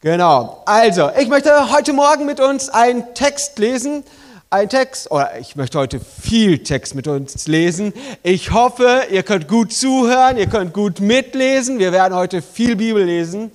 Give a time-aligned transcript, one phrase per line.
[0.00, 0.62] Genau.
[0.64, 4.04] Also, ich möchte heute Morgen mit uns einen Text lesen.
[4.48, 7.92] Ein Text, oder ich möchte heute viel Text mit uns lesen.
[8.22, 11.80] Ich hoffe, ihr könnt gut zuhören, ihr könnt gut mitlesen.
[11.80, 13.50] Wir werden heute viel Bibel lesen.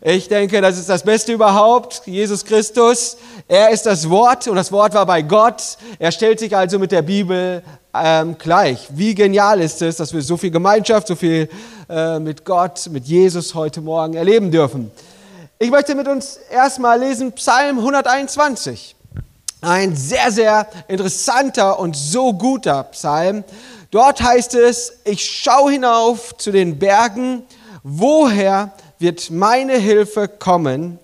[0.00, 2.00] Ich denke, das ist das Beste überhaupt.
[2.06, 5.76] Jesus Christus, er ist das Wort und das Wort war bei Gott.
[5.98, 7.62] Er stellt sich also mit der Bibel
[7.92, 8.88] ähm, gleich.
[8.88, 11.50] Wie genial ist es, dass wir so viel Gemeinschaft, so viel
[11.90, 14.90] äh, mit Gott, mit Jesus heute Morgen erleben dürfen.
[15.62, 18.96] Ich möchte mit uns erstmal lesen Psalm 121.
[19.60, 23.44] Ein sehr, sehr interessanter und so guter Psalm.
[23.92, 27.44] Dort heißt es, ich schaue hinauf zu den Bergen,
[27.84, 30.98] woher wird meine Hilfe kommen?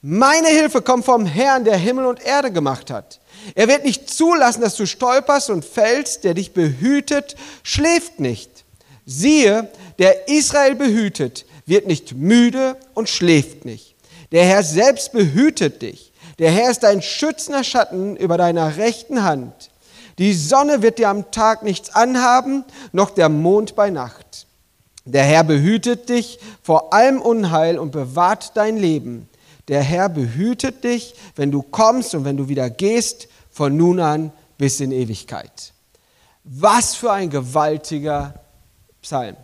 [0.00, 3.18] Meine Hilfe kommt vom Herrn, der Himmel und Erde gemacht hat.
[3.56, 8.64] Er wird nicht zulassen, dass du stolperst und fällst, der dich behütet, schläft nicht.
[9.06, 13.93] Siehe, der Israel behütet, wird nicht müde und schläft nicht.
[14.32, 16.12] Der Herr selbst behütet dich.
[16.38, 19.70] Der Herr ist dein schützender Schatten über deiner rechten Hand.
[20.18, 24.46] Die Sonne wird dir am Tag nichts anhaben, noch der Mond bei Nacht.
[25.04, 29.28] Der Herr behütet dich vor allem Unheil und bewahrt dein Leben.
[29.68, 34.32] Der Herr behütet dich, wenn du kommst und wenn du wieder gehst, von nun an
[34.58, 35.72] bis in Ewigkeit.
[36.44, 38.34] Was für ein gewaltiger
[39.02, 39.36] Psalm.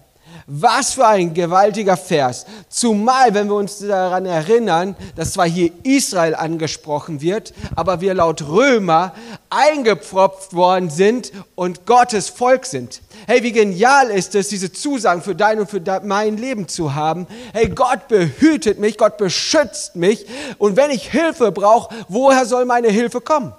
[0.47, 2.47] Was für ein gewaltiger Vers.
[2.69, 8.43] Zumal, wenn wir uns daran erinnern, dass zwar hier Israel angesprochen wird, aber wir laut
[8.49, 9.15] Römer
[9.49, 13.01] eingepfropft worden sind und Gottes Volk sind.
[13.27, 17.27] Hey, wie genial ist es, diese Zusagen für dein und für mein Leben zu haben.
[17.53, 20.27] Hey, Gott behütet mich, Gott beschützt mich.
[20.59, 23.53] Und wenn ich Hilfe brauche, woher soll meine Hilfe kommen?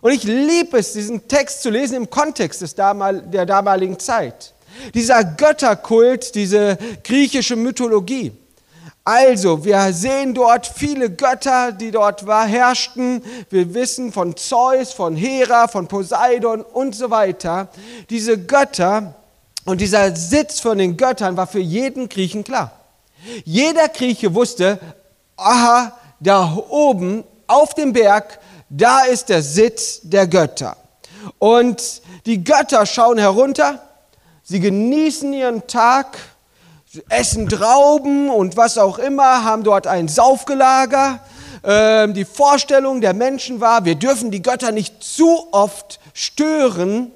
[0.00, 4.53] Und ich liebe es, diesen Text zu lesen im Kontext des damal der damaligen Zeit.
[4.94, 8.32] Dieser Götterkult, diese griechische Mythologie.
[9.06, 13.22] Also, wir sehen dort viele Götter, die dort herrschten.
[13.50, 17.68] Wir wissen von Zeus, von Hera, von Poseidon und so weiter.
[18.08, 19.14] Diese Götter
[19.66, 22.72] und dieser Sitz von den Göttern war für jeden Griechen klar.
[23.44, 24.78] Jeder Grieche wusste,
[25.36, 28.40] aha, da oben auf dem Berg,
[28.70, 30.78] da ist der Sitz der Götter.
[31.38, 33.82] Und die Götter schauen herunter
[34.46, 36.18] Sie genießen ihren Tag,
[37.08, 41.20] essen Trauben und was auch immer, haben dort ein Saufgelager.
[41.64, 47.10] Ähm, die Vorstellung der Menschen war, wir dürfen die Götter nicht zu oft stören.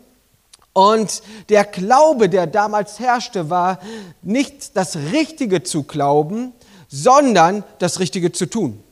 [0.72, 3.78] Und der Glaube, der damals herrschte, war
[4.22, 6.54] nicht das Richtige zu glauben,
[6.88, 8.82] sondern das Richtige zu tun.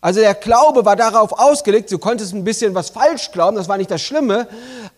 [0.00, 3.76] Also der Glaube war darauf ausgelegt, du konntest ein bisschen was falsch glauben, das war
[3.76, 4.46] nicht das Schlimme,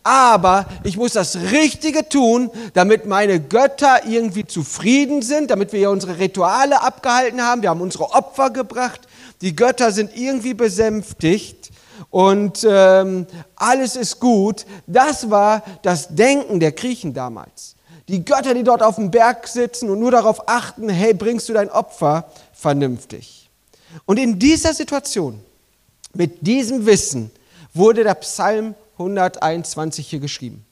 [0.09, 6.19] aber ich muss das Richtige tun, damit meine Götter irgendwie zufrieden sind, damit wir unsere
[6.19, 9.03] Rituale abgehalten haben, wir haben unsere Opfer gebracht,
[9.43, 11.71] die Götter sind irgendwie besänftigt
[12.09, 14.65] und ähm, alles ist gut.
[14.87, 17.77] Das war das Denken der Griechen damals.
[18.09, 21.53] Die Götter, die dort auf dem Berg sitzen und nur darauf achten, hey, bringst du
[21.53, 23.51] dein Opfer vernünftig.
[24.07, 25.39] Und in dieser Situation,
[26.15, 27.31] mit diesem Wissen,
[27.75, 30.65] wurde der Psalm 121 hier geschrieben.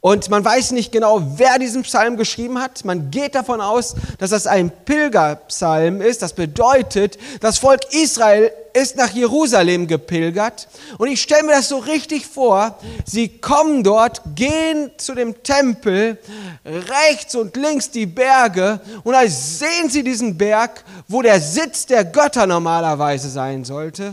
[0.00, 2.84] Und man weiß nicht genau, wer diesen Psalm geschrieben hat.
[2.84, 6.22] Man geht davon aus, dass das ein Pilgerpsalm ist.
[6.22, 10.68] Das bedeutet, das Volk Israel ist nach Jerusalem gepilgert.
[10.98, 12.78] Und ich stelle mir das so richtig vor.
[13.04, 16.18] Sie kommen dort, gehen zu dem Tempel,
[16.64, 18.80] rechts und links die Berge.
[19.02, 24.12] Und da sehen sie diesen Berg, wo der Sitz der Götter normalerweise sein sollte.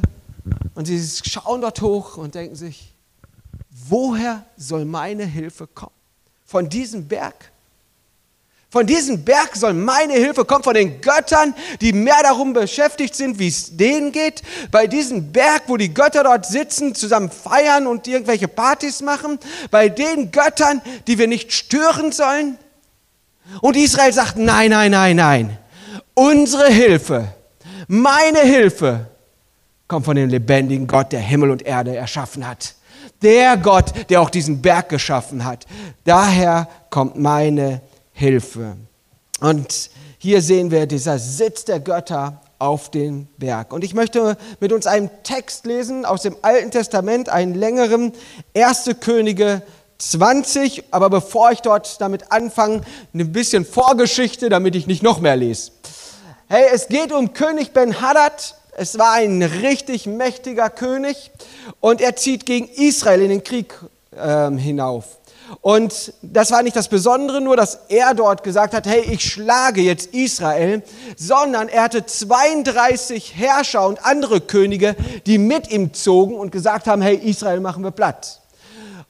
[0.73, 2.96] Und sie schauen dort hoch und denken sich,
[3.89, 5.91] woher soll meine Hilfe kommen?
[6.45, 7.51] Von diesem Berg.
[8.69, 13.39] Von diesem Berg soll meine Hilfe kommen, von den Göttern, die mehr darum beschäftigt sind,
[13.39, 14.41] wie es denen geht.
[14.71, 19.39] Bei diesem Berg, wo die Götter dort sitzen, zusammen feiern und irgendwelche Partys machen.
[19.71, 22.57] Bei den Göttern, die wir nicht stören sollen.
[23.61, 25.57] Und Israel sagt, nein, nein, nein, nein.
[26.13, 27.33] Unsere Hilfe,
[27.87, 29.07] meine Hilfe
[29.87, 32.75] kommt von dem lebendigen Gott, der Himmel und Erde erschaffen hat.
[33.21, 35.65] Der Gott, der auch diesen Berg geschaffen hat.
[36.03, 37.81] Daher kommt meine
[38.11, 38.77] Hilfe.
[39.39, 43.71] Und hier sehen wir dieser Sitz der Götter auf den Berg.
[43.71, 48.13] Und ich möchte mit uns einen Text lesen aus dem Alten Testament, einen längeren,
[48.55, 48.89] 1.
[48.99, 49.61] Könige
[49.99, 50.85] 20.
[50.91, 52.81] Aber bevor ich dort damit anfange,
[53.13, 55.71] ein bisschen Vorgeschichte, damit ich nicht noch mehr lese.
[56.47, 61.31] Hey, es geht um König Ben-Hadad es war ein richtig mächtiger König
[61.79, 63.73] und er zieht gegen Israel in den Krieg
[64.15, 65.17] äh, hinauf.
[65.61, 69.81] Und das war nicht das Besondere nur, dass er dort gesagt hat, hey, ich schlage
[69.81, 70.83] jetzt Israel,
[71.15, 74.95] sondern er hatte 32 Herrscher und andere Könige,
[75.25, 78.41] die mit ihm zogen und gesagt haben, hey, Israel machen wir platt.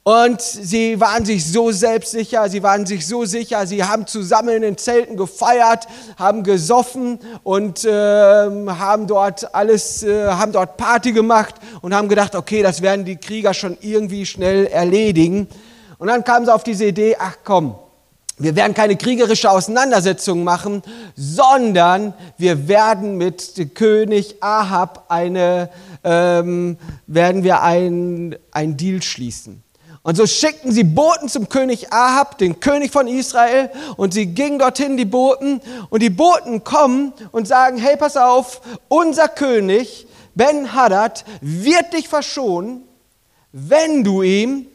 [0.07, 4.61] Und sie waren sich so selbstsicher, sie waren sich so sicher, sie haben zusammen in
[4.61, 5.85] den Zelten gefeiert,
[6.17, 12.35] haben gesoffen und äh, haben dort alles, äh, haben dort Party gemacht und haben gedacht,
[12.35, 15.49] okay, das werden die Krieger schon irgendwie schnell erledigen.
[15.97, 17.75] Und dann kamen sie auf diese Idee, ach komm,
[18.37, 20.83] wir werden keine kriegerische Auseinandersetzung machen,
[21.17, 25.69] sondern wir werden mit König Ahab eine,
[26.05, 26.77] ähm,
[27.07, 29.63] werden wir ein, ein Deal schließen.
[30.07, 34.57] Und so schickten sie Boten zum König Ahab, den König von Israel, und sie gingen
[34.57, 35.59] dorthin, die Boten,
[35.89, 42.83] und die Boten kommen und sagen, hey, pass auf, unser König Ben-Hadad wird dich verschonen,
[43.51, 44.67] wenn du ihm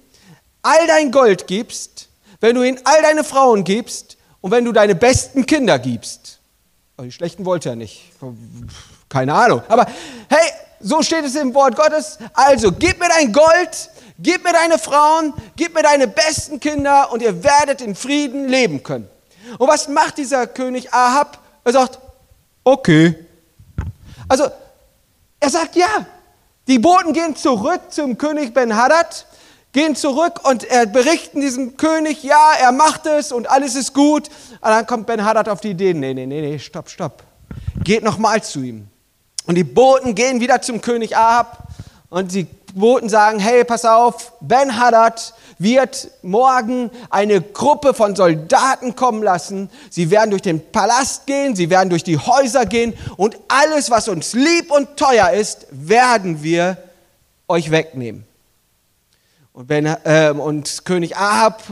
[0.60, 2.10] all dein Gold gibst,
[2.42, 6.40] wenn du ihm all deine Frauen gibst und wenn du deine besten Kinder gibst.
[6.98, 8.12] Aber die schlechten wollte er nicht.
[9.08, 9.62] Keine Ahnung.
[9.68, 9.86] Aber
[10.28, 12.18] hey, so steht es im Wort Gottes.
[12.34, 13.90] Also, gib mir dein Gold,
[14.22, 18.82] Gib mir deine Frauen, gib mir deine besten Kinder und ihr werdet in Frieden leben
[18.82, 19.08] können.
[19.58, 21.38] Und was macht dieser König Ahab?
[21.64, 21.98] Er sagt,
[22.62, 23.26] okay.
[24.28, 24.48] Also,
[25.40, 26.06] er sagt ja.
[26.68, 29.26] Die Boten gehen zurück zum König Ben-Hadad,
[29.72, 34.28] gehen zurück und er berichten diesem König, ja, er macht es und alles ist gut.
[34.60, 37.24] Und dann kommt Ben-Hadad auf die Idee, nee, nee, nee, nee, stopp, stopp.
[37.82, 38.86] Geht nochmal zu ihm.
[39.46, 41.66] Und die Boten gehen wieder zum König Ahab
[42.10, 48.96] und sie Boten sagen, hey, pass auf, Ben Haddad wird morgen eine Gruppe von Soldaten
[48.96, 49.70] kommen lassen.
[49.90, 54.08] Sie werden durch den Palast gehen, sie werden durch die Häuser gehen und alles, was
[54.08, 56.78] uns lieb und teuer ist, werden wir
[57.48, 58.26] euch wegnehmen.
[59.52, 61.62] Und, ben, äh, und König Ahab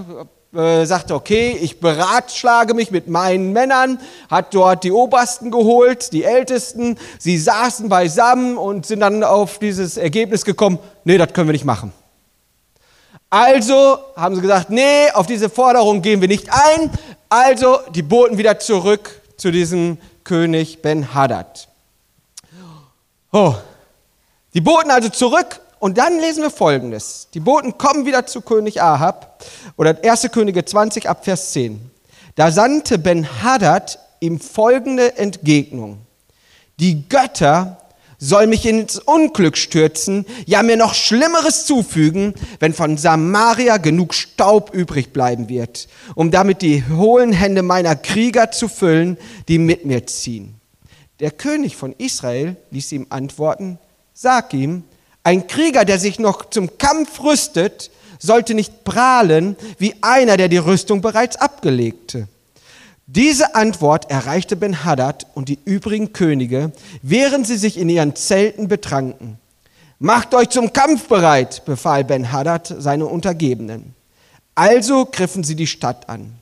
[0.55, 6.25] äh, sagte, okay, ich beratschlage mich mit meinen Männern, hat dort die Obersten geholt, die
[6.25, 11.52] Ältesten, sie saßen beisammen und sind dann auf dieses Ergebnis gekommen, nee, das können wir
[11.52, 11.93] nicht machen.
[13.31, 16.91] Also haben sie gesagt, nee, auf diese Forderung gehen wir nicht ein,
[17.29, 21.69] also die Boten wieder zurück zu diesem König Ben-Hadad.
[23.32, 23.55] Oh.
[24.52, 27.28] Die Boten also zurück und dann lesen wir folgendes.
[27.34, 29.42] Die Boten kommen wieder zu König Ahab
[29.76, 30.30] oder 1.
[30.30, 31.80] Könige 20 ab Vers 10.
[32.36, 35.98] Da sandte Ben-Hadad ihm folgende Entgegnung.
[36.78, 37.78] Die Götter
[38.18, 44.74] sollen mich ins Unglück stürzen, ja mir noch Schlimmeres zufügen, wenn von Samaria genug Staub
[44.74, 49.16] übrig bleiben wird, um damit die hohlen Hände meiner Krieger zu füllen,
[49.48, 50.60] die mit mir ziehen.
[51.20, 53.78] Der König von Israel ließ ihm antworten,
[54.12, 54.84] sag ihm,
[55.22, 60.58] ein Krieger, der sich noch zum Kampf rüstet, sollte nicht prahlen wie einer, der die
[60.58, 62.28] Rüstung bereits abgelegte.
[63.06, 66.70] Diese Antwort erreichte Ben-Hadad und die übrigen Könige,
[67.02, 69.38] während sie sich in ihren Zelten betranken.
[69.99, 73.94] Macht euch zum Kampf bereit, befahl Ben-Hadad seine Untergebenen.
[74.55, 76.34] Also griffen sie die Stadt an.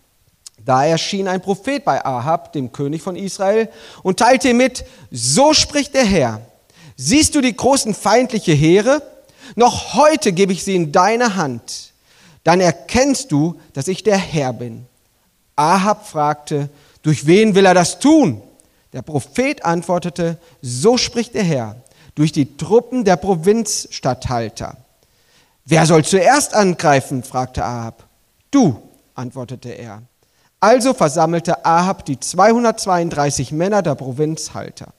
[0.65, 3.71] Da erschien ein Prophet bei Ahab, dem König von Israel,
[4.03, 6.43] und teilte ihm mit, so spricht der Herr,
[7.01, 9.03] Siehst du die großen feindliche Heere?
[9.55, 11.93] Noch heute gebe ich sie in deine Hand.
[12.43, 14.85] Dann erkennst du, dass ich der Herr bin.
[15.55, 16.69] Ahab fragte,
[17.03, 18.43] durch wen will er das tun?
[18.93, 21.77] Der Prophet antwortete, so spricht der Herr,
[22.17, 24.77] durch die Truppen der Provinzstatthalter.
[25.67, 27.23] Wer soll zuerst angreifen?
[27.23, 28.09] fragte Ahab.
[28.51, 28.83] Du,
[29.15, 30.03] antwortete er.
[30.59, 34.93] Also versammelte Ahab die 232 Männer der Provinzhalter.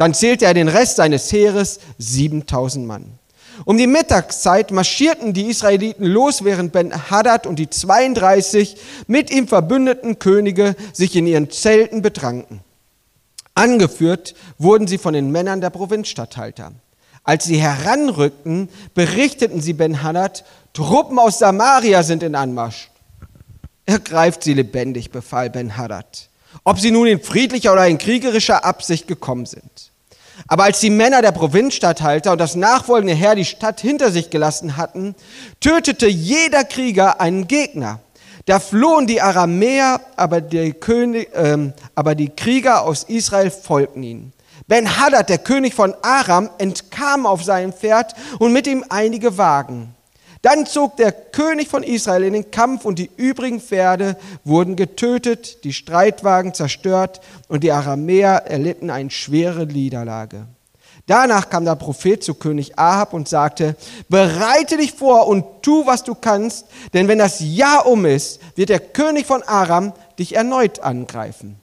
[0.00, 3.18] Dann zählte er den Rest seines Heeres, 7000 Mann.
[3.66, 8.78] Um die Mittagszeit marschierten die Israeliten los, während Ben-Hadad und die 32
[9.08, 12.60] mit ihm verbündeten Könige sich in ihren Zelten betranken.
[13.54, 16.72] Angeführt wurden sie von den Männern der Provinzstatthalter.
[17.22, 22.88] Als sie heranrückten, berichteten sie Ben-Hadad, Truppen aus Samaria sind in Anmarsch.
[23.84, 26.30] Ergreift sie lebendig, befahl Ben-Hadad,
[26.64, 29.89] ob sie nun in friedlicher oder in kriegerischer Absicht gekommen sind.
[30.50, 34.76] Aber als die Männer der Provinzstatthalter und das nachfolgende Heer die Stadt hinter sich gelassen
[34.76, 35.14] hatten,
[35.60, 38.00] tötete jeder Krieger einen Gegner.
[38.46, 44.32] Da flohen die Aramäer, aber die, König, äh, aber die Krieger aus Israel folgten ihnen.
[44.66, 49.94] Ben-Hadad, der König von Aram, entkam auf seinem Pferd und mit ihm einige Wagen.
[50.42, 55.64] Dann zog der König von Israel in den Kampf und die übrigen Pferde wurden getötet,
[55.64, 60.46] die Streitwagen zerstört und die Aramäer erlitten eine schwere Niederlage.
[61.06, 63.74] Danach kam der Prophet zu König Ahab und sagte,
[64.08, 68.68] bereite dich vor und tu, was du kannst, denn wenn das Jahr um ist, wird
[68.68, 71.56] der König von Aram dich erneut angreifen.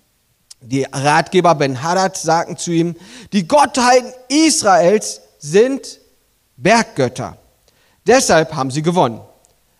[0.62, 2.96] Die Ratgeber Ben-Hadad sagten zu ihm,
[3.31, 6.00] die Gottheiten Israels sind
[6.57, 7.38] Berggötter.
[8.07, 9.21] Deshalb haben sie gewonnen.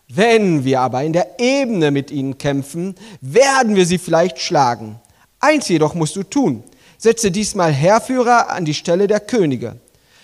[0.08, 5.00] Wenn wir aber in der Ebene mit ihnen kämpfen, werden wir sie vielleicht schlagen.
[5.40, 6.62] Eins jedoch musst du tun.
[6.98, 9.76] Setze diesmal Heerführer an die Stelle der Könige.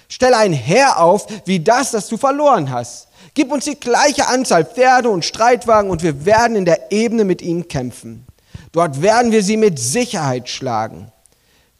[0.08, 3.08] Stelle ein Heer auf, wie das, das du verloren hast.
[3.34, 7.42] Gib uns die gleiche Anzahl Pferde und Streitwagen und wir werden in der Ebene mit
[7.42, 8.26] ihnen kämpfen.
[8.72, 11.10] Dort werden wir sie mit Sicherheit schlagen.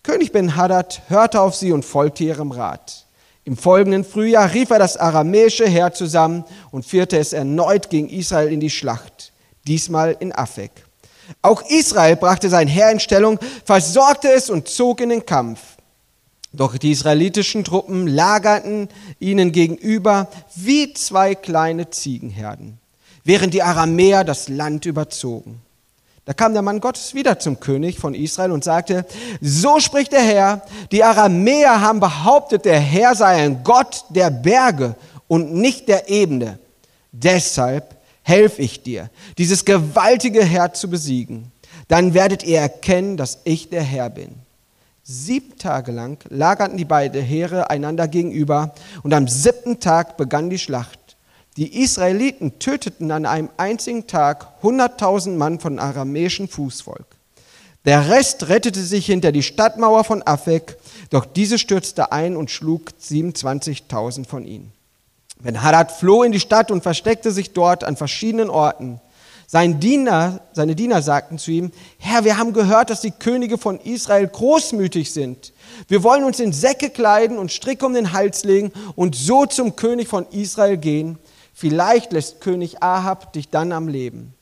[0.02, 3.03] König Ben-Hadad hörte auf sie und folgte ihrem Rat.
[3.44, 8.50] Im folgenden Frühjahr rief er das aramäische Heer zusammen und führte es erneut gegen Israel
[8.50, 9.32] in die Schlacht,
[9.66, 10.70] diesmal in Afek.
[11.42, 15.60] Auch Israel brachte sein Heer in Stellung, versorgte es und zog in den Kampf.
[16.54, 22.78] Doch die israelitischen Truppen lagerten ihnen gegenüber wie zwei kleine Ziegenherden,
[23.24, 25.60] während die Aramäer das Land überzogen.
[26.26, 29.04] Da kam der Mann Gottes wieder zum König von Israel und sagte,
[29.42, 34.96] so spricht der Herr, die Aramäer haben behauptet, der Herr sei ein Gott der Berge
[35.28, 36.58] und nicht der Ebene.
[37.12, 41.52] Deshalb helfe ich dir, dieses gewaltige Herr zu besiegen.
[41.88, 44.30] Dann werdet ihr erkennen, dass ich der Herr bin.
[45.02, 50.58] Sieben Tage lang lagerten die beiden Heere einander gegenüber und am siebten Tag begann die
[50.58, 50.98] Schlacht.
[51.56, 57.06] Die Israeliten töteten an einem einzigen Tag 100.000 Mann von aramäischem Fußvolk.
[57.84, 60.78] Der Rest rettete sich hinter die Stadtmauer von Afek,
[61.10, 64.72] doch diese stürzte ein und schlug 27.000 von ihnen.
[65.40, 69.00] Ben-Hadad floh in die Stadt und versteckte sich dort an verschiedenen Orten.
[69.46, 73.78] Sein Diener, seine Diener sagten zu ihm, Herr, wir haben gehört, dass die Könige von
[73.78, 75.52] Israel großmütig sind.
[75.86, 79.76] Wir wollen uns in Säcke kleiden und Stricke um den Hals legen und so zum
[79.76, 81.18] König von Israel gehen.
[81.54, 84.34] Vielleicht lässt König Ahab dich dann am Leben.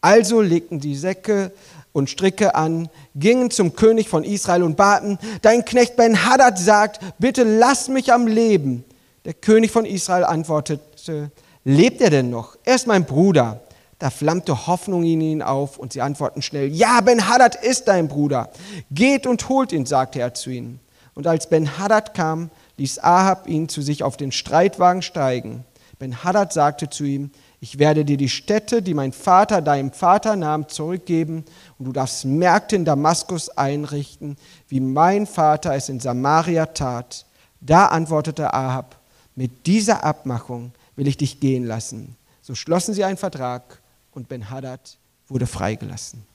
[0.00, 1.52] Also legten die Säcke
[1.92, 7.42] und Stricke an, gingen zum König von Israel und baten, dein Knecht Ben-Hadad sagt, bitte
[7.42, 8.84] lass mich am Leben.
[9.24, 11.30] Der König von Israel antwortete,
[11.64, 12.56] lebt er denn noch?
[12.64, 13.60] Er ist mein Bruder.
[13.98, 18.50] Da flammte Hoffnung in ihn auf und sie antworten schnell, ja, Ben-Hadad ist dein Bruder.
[18.90, 20.80] Geht und holt ihn, sagte er zu ihnen.
[21.14, 25.64] Und als Ben-Hadad kam, ließ Ahab ihn zu sich auf den Streitwagen steigen.
[26.02, 27.30] Ben-Hadad sagte zu ihm,
[27.60, 31.44] ich werde dir die Städte, die mein Vater deinem Vater nahm, zurückgeben
[31.78, 37.24] und du darfst Märkte in Damaskus einrichten, wie mein Vater es in Samaria tat.
[37.60, 38.98] Da antwortete Ahab,
[39.36, 42.16] mit dieser Abmachung will ich dich gehen lassen.
[42.40, 43.80] So schlossen sie einen Vertrag
[44.10, 46.26] und Ben-Hadad wurde freigelassen.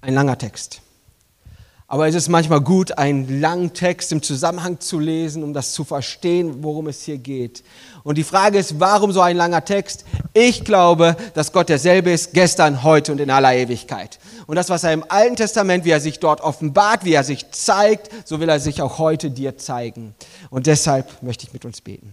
[0.00, 0.80] Ein langer Text.
[1.90, 5.84] Aber es ist manchmal gut, einen langen Text im Zusammenhang zu lesen, um das zu
[5.84, 7.64] verstehen, worum es hier geht.
[8.04, 10.04] Und die Frage ist, warum so ein langer Text?
[10.34, 14.18] Ich glaube, dass Gott derselbe ist, gestern, heute und in aller Ewigkeit.
[14.46, 17.50] Und das, was er im Alten Testament, wie er sich dort offenbart, wie er sich
[17.52, 20.14] zeigt, so will er sich auch heute dir zeigen.
[20.50, 22.12] Und deshalb möchte ich mit uns beten.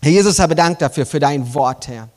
[0.00, 2.08] Herr Jesus, habe Dank dafür, für dein Wort, Herr.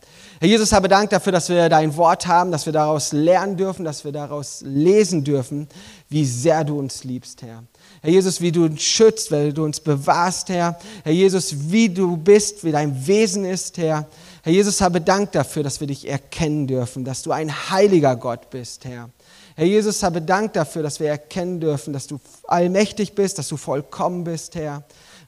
[0.42, 3.84] Herr Jesus, habe Dank dafür, dass wir dein Wort haben, dass wir daraus lernen dürfen,
[3.84, 5.68] dass wir daraus lesen dürfen,
[6.08, 7.64] wie sehr du uns liebst, Herr.
[8.02, 10.80] Herr Jesus, wie du uns schützt, weil du uns bewahrst, Herr.
[11.04, 14.08] Herr Jesus, wie du bist, wie dein Wesen ist, Herr.
[14.42, 18.50] Herr Jesus, habe Dank dafür, dass wir dich erkennen dürfen, dass du ein heiliger Gott
[18.50, 19.10] bist, Herr.
[19.56, 22.18] Herr Jesus, habe Dank dafür, dass wir erkennen dürfen, dass du
[22.48, 24.84] allmächtig bist, dass du vollkommen bist, Herr.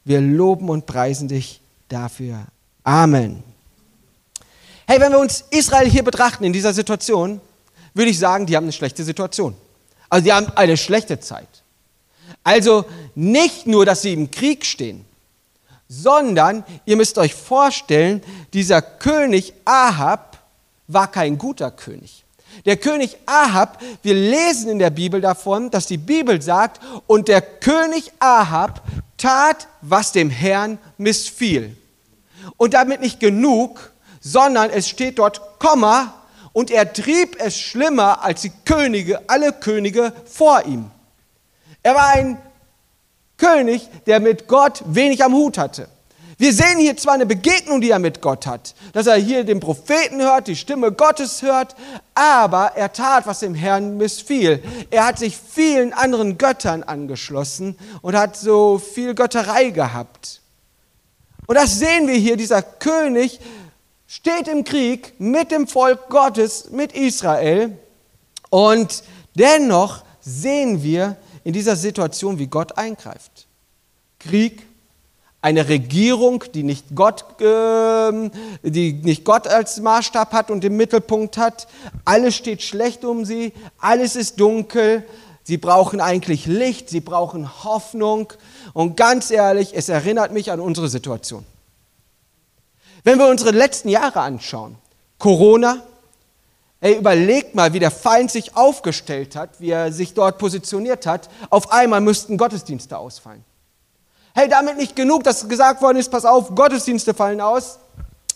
[0.05, 2.45] Wir loben und preisen dich dafür.
[2.85, 3.50] Amen.
[4.91, 7.39] Hey, wenn wir uns Israel hier betrachten in dieser Situation,
[7.93, 9.55] würde ich sagen, die haben eine schlechte Situation.
[10.09, 11.47] Also die haben eine schlechte Zeit.
[12.43, 12.83] Also
[13.15, 15.05] nicht nur, dass sie im Krieg stehen,
[15.87, 18.21] sondern ihr müsst euch vorstellen,
[18.51, 20.39] dieser König Ahab
[20.89, 22.25] war kein guter König.
[22.65, 27.39] Der König Ahab, wir lesen in der Bibel davon, dass die Bibel sagt, und der
[27.39, 28.83] König Ahab
[29.15, 31.77] tat, was dem Herrn missfiel.
[32.57, 33.90] Und damit nicht genug,
[34.21, 36.13] sondern es steht dort Komma
[36.53, 40.89] und er trieb es schlimmer als die Könige, alle Könige vor ihm.
[41.83, 42.37] Er war ein
[43.37, 45.89] König, der mit Gott wenig am Hut hatte.
[46.37, 49.59] Wir sehen hier zwar eine Begegnung, die er mit Gott hat, dass er hier den
[49.59, 51.75] Propheten hört, die Stimme Gottes hört,
[52.15, 54.63] aber er tat, was dem Herrn missfiel.
[54.89, 60.41] Er hat sich vielen anderen Göttern angeschlossen und hat so viel Götterei gehabt.
[61.45, 63.39] Und das sehen wir hier, dieser König
[64.11, 67.77] steht im Krieg mit dem Volk Gottes, mit Israel.
[68.49, 69.03] Und
[69.35, 71.15] dennoch sehen wir
[71.45, 73.47] in dieser Situation, wie Gott eingreift.
[74.19, 74.67] Krieg,
[75.41, 78.29] eine Regierung, die nicht, Gott, äh,
[78.63, 81.69] die nicht Gott als Maßstab hat und im Mittelpunkt hat.
[82.03, 85.05] Alles steht schlecht um sie, alles ist dunkel.
[85.43, 88.33] Sie brauchen eigentlich Licht, sie brauchen Hoffnung.
[88.73, 91.45] Und ganz ehrlich, es erinnert mich an unsere Situation.
[93.03, 94.75] Wenn wir unsere letzten Jahre anschauen,
[95.17, 95.77] Corona,
[96.81, 101.29] ey, überlegt mal, wie der Feind sich aufgestellt hat, wie er sich dort positioniert hat.
[101.49, 103.43] Auf einmal müssten Gottesdienste ausfallen.
[104.33, 107.79] Hey, damit nicht genug, dass gesagt worden ist, pass auf, Gottesdienste fallen aus.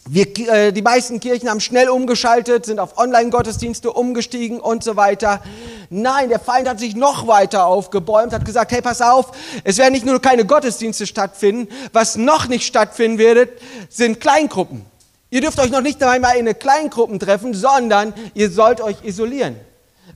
[0.08, 5.42] Wir, äh, die meisten Kirchen haben schnell umgeschaltet, sind auf Online-Gottesdienste umgestiegen und so weiter.
[5.90, 9.32] Nein, der Feind hat sich noch weiter aufgebäumt, hat gesagt, hey, pass auf,
[9.64, 13.60] es werden nicht nur keine Gottesdienste stattfinden, was noch nicht stattfinden wird,
[13.90, 14.86] sind Kleingruppen.
[15.32, 19.56] Ihr dürft euch noch nicht einmal in Kleingruppen treffen, sondern ihr sollt euch isolieren.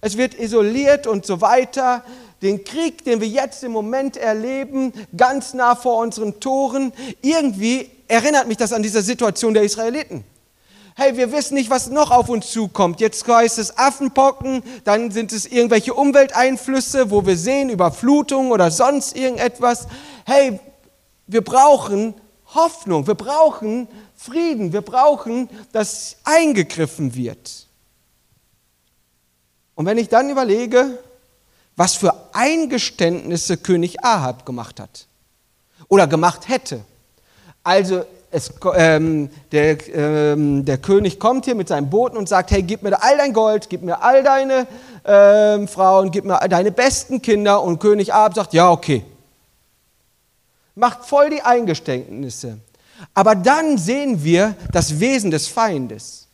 [0.02, 2.04] Es wird isoliert und so weiter
[2.44, 8.48] den Krieg, den wir jetzt im Moment erleben, ganz nah vor unseren Toren, irgendwie erinnert
[8.48, 10.26] mich das an diese Situation der Israeliten.
[10.96, 13.00] Hey, wir wissen nicht, was noch auf uns zukommt.
[13.00, 19.16] Jetzt heißt es Affenpocken, dann sind es irgendwelche Umwelteinflüsse, wo wir sehen, Überflutung oder sonst
[19.16, 19.88] irgendetwas.
[20.26, 20.60] Hey,
[21.28, 22.16] wir brauchen
[22.54, 23.88] Hoffnung, wir brauchen
[24.18, 27.68] Frieden, wir brauchen, dass eingegriffen wird.
[29.76, 30.98] Und wenn ich dann überlege,
[31.78, 35.08] was für Eingeständnisse König Ahab gemacht hat
[35.88, 36.84] oder gemacht hätte.
[37.70, 42.64] Also es, ähm, der, ähm, der, König kommt hier mit seinem Boten und sagt, hey,
[42.64, 44.66] gib mir all dein Gold, gib mir all deine
[45.06, 47.62] ähm, Frauen, gib mir deine besten Kinder.
[47.62, 49.06] Und König Ahab sagt, ja, okay.
[50.74, 52.58] Macht voll die Eingeständnisse.
[53.14, 56.28] Aber dann sehen wir das Wesen des Feindes.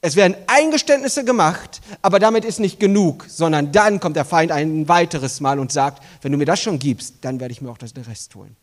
[0.00, 4.88] Es werden Eingeständnisse gemacht, aber damit ist nicht genug, sondern dann kommt der Feind ein
[4.88, 7.76] weiteres Mal und sagt, wenn du mir das schon gibst, dann werde ich mir auch
[7.76, 8.56] den Rest holen.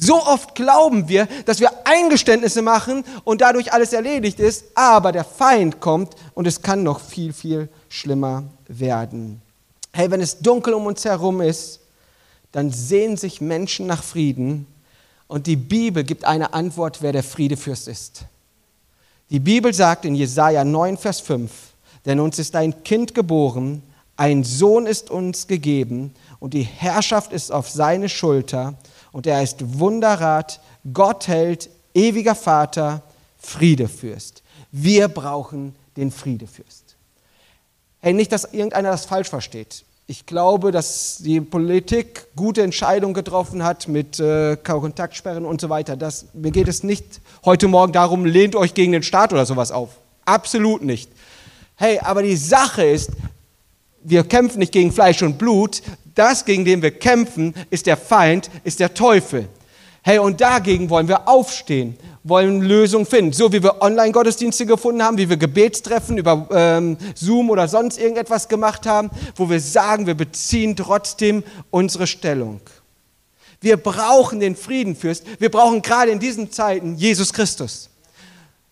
[0.00, 5.24] So oft glauben wir, dass wir Eingeständnisse machen und dadurch alles erledigt ist, aber der
[5.24, 9.42] Feind kommt und es kann noch viel, viel schlimmer werden.
[9.92, 11.80] Hey, wenn es dunkel um uns herum ist,
[12.52, 14.66] dann sehen sich Menschen nach Frieden
[15.26, 18.24] und die Bibel gibt eine Antwort, wer der Friedefürst ist.
[19.30, 21.50] Die Bibel sagt in Jesaja 9, Vers 5,
[22.06, 23.82] denn uns ist ein Kind geboren,
[24.16, 28.74] ein Sohn ist uns gegeben und die Herrschaft ist auf seine Schulter
[29.12, 30.60] und er ist Wunderrat,
[30.92, 33.02] Gott hält, ewiger Vater,
[33.38, 34.42] Friedefürst.
[34.72, 36.96] Wir brauchen den Friedefürst.
[38.00, 39.84] Hey, nicht, dass irgendeiner das falsch versteht.
[40.06, 45.96] Ich glaube, dass die Politik gute Entscheidungen getroffen hat mit äh, Kontaktsperren und so weiter.
[45.96, 49.70] Das, mir geht es nicht heute Morgen darum, lehnt euch gegen den Staat oder sowas
[49.70, 49.90] auf.
[50.24, 51.10] Absolut nicht.
[51.76, 53.10] Hey, aber die Sache ist,
[54.02, 55.82] wir kämpfen nicht gegen Fleisch und Blut.
[56.18, 59.48] Das, gegen den wir kämpfen, ist der Feind, ist der Teufel.
[60.02, 63.32] Hey, und dagegen wollen wir aufstehen wollen Lösungen finden.
[63.32, 68.48] So wie wir Online-Gottesdienste gefunden haben, wie wir Gebetstreffen über ähm, Zoom oder sonst irgendetwas
[68.48, 72.60] gemacht haben, wo wir sagen, wir beziehen trotzdem unsere Stellung.
[73.60, 75.24] Wir brauchen den Friedenfürst.
[75.40, 77.88] Wir brauchen gerade in diesen Zeiten Jesus Christus.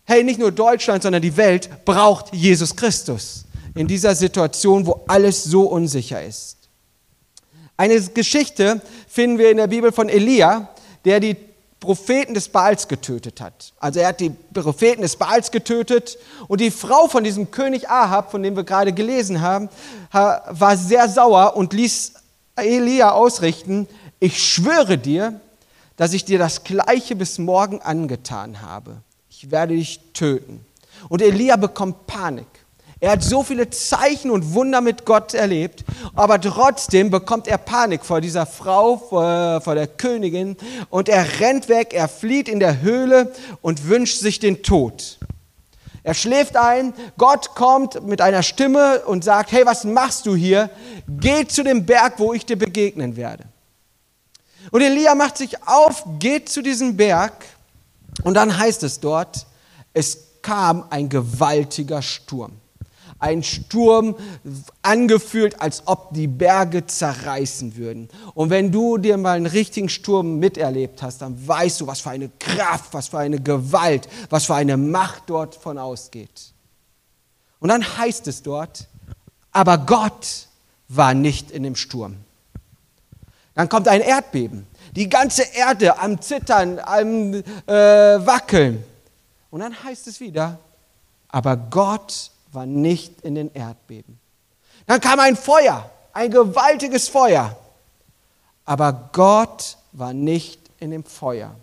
[0.04, 5.44] Hey, nicht nur Deutschland, sondern die Welt braucht Jesus Christus in dieser Situation, wo alles
[5.44, 6.55] so unsicher ist.
[7.76, 10.68] Eine Geschichte finden wir in der Bibel von Elia,
[11.04, 11.36] der die
[11.78, 13.72] Propheten des Baals getötet hat.
[13.78, 18.30] Also er hat die Propheten des Baals getötet und die Frau von diesem König Ahab,
[18.30, 19.68] von dem wir gerade gelesen haben,
[20.10, 22.14] war sehr sauer und ließ
[22.56, 23.86] Elia ausrichten,
[24.18, 25.38] ich schwöre dir,
[25.96, 28.96] dass ich dir das gleiche bis morgen angetan habe.
[29.28, 30.64] Ich werde dich töten.
[31.10, 32.46] Und Elia bekommt Panik.
[32.98, 38.06] Er hat so viele Zeichen und Wunder mit Gott erlebt, aber trotzdem bekommt er Panik
[38.06, 40.56] vor dieser Frau, vor, vor, der Königin
[40.88, 45.18] und er rennt weg, er flieht in der Höhle und wünscht sich den Tod.
[46.04, 50.70] Er schläft ein, Gott kommt mit einer Stimme und sagt, hey, was machst du hier?
[51.06, 53.44] Geh zu dem Berg, wo ich dir begegnen werde.
[54.70, 57.44] Und Elia macht sich auf, geht zu diesem Berg
[58.22, 59.44] und dann heißt es dort,
[59.92, 62.52] es kam ein gewaltiger Sturm
[63.18, 64.16] ein Sturm
[64.82, 68.08] angefühlt, als ob die Berge zerreißen würden.
[68.34, 72.10] Und wenn du dir mal einen richtigen Sturm miterlebt hast, dann weißt du, was für
[72.10, 76.52] eine Kraft, was für eine Gewalt, was für eine Macht dort von ausgeht.
[77.58, 78.86] Und dann heißt es dort,
[79.52, 80.48] aber Gott
[80.88, 82.16] war nicht in dem Sturm.
[83.54, 88.84] Dann kommt ein Erdbeben, die ganze Erde am Zittern, am äh, Wackeln.
[89.50, 90.58] Und dann heißt es wieder,
[91.28, 94.18] aber Gott war nicht in den Erdbeben.
[94.86, 97.56] Dann kam ein Feuer, ein gewaltiges Feuer.
[98.64, 101.54] Aber Gott war nicht in dem Feuer.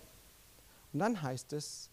[0.91, 1.89] Und dann heißt es,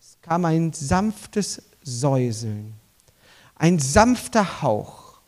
[0.00, 2.74] es kam ein sanftes Säuseln,
[3.56, 5.18] ein sanfter Hauch.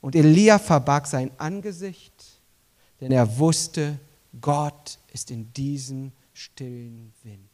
[0.00, 2.12] Und Elia verbarg sein Angesicht,
[3.00, 3.98] denn er wusste,
[4.40, 7.48] Gott ist in diesem stillen Wind.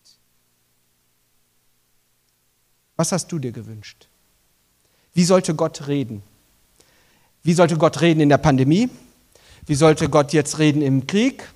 [2.96, 4.07] Was hast du dir gewünscht?
[5.14, 6.22] Wie sollte Gott reden?
[7.42, 8.90] Wie sollte Gott reden in der Pandemie?
[9.66, 11.48] Wie sollte Gott jetzt reden im Krieg?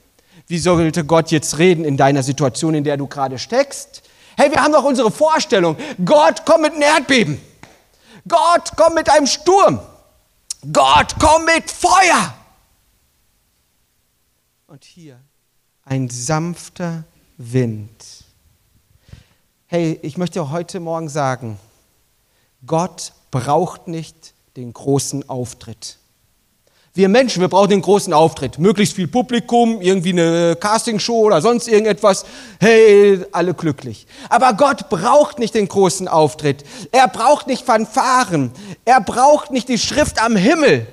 [0.46, 4.02] Wie sollte Gott jetzt reden in deiner Situation, in der du gerade steckst?
[4.36, 5.76] Hey, wir haben doch unsere Vorstellung.
[6.04, 7.40] Gott, komm mit einem Erdbeben.
[8.26, 9.80] Gott, komm mit einem Sturm.
[10.72, 12.34] Gott, komm mit Feuer.
[14.66, 15.20] Und hier
[15.84, 17.04] ein sanfter
[17.36, 18.24] Wind.
[19.66, 21.58] Hey, ich möchte heute Morgen sagen,
[22.66, 25.98] Gott braucht nicht den großen Auftritt.
[26.94, 28.58] Wir Menschen, wir brauchen den großen Auftritt.
[28.58, 32.26] Möglichst viel Publikum, irgendwie eine Castingshow oder sonst irgendetwas.
[32.60, 34.06] Hey, alle glücklich.
[34.28, 36.64] Aber Gott braucht nicht den großen Auftritt.
[36.92, 38.52] Er braucht nicht Fanfaren.
[38.84, 40.86] Er braucht nicht die Schrift am Himmel.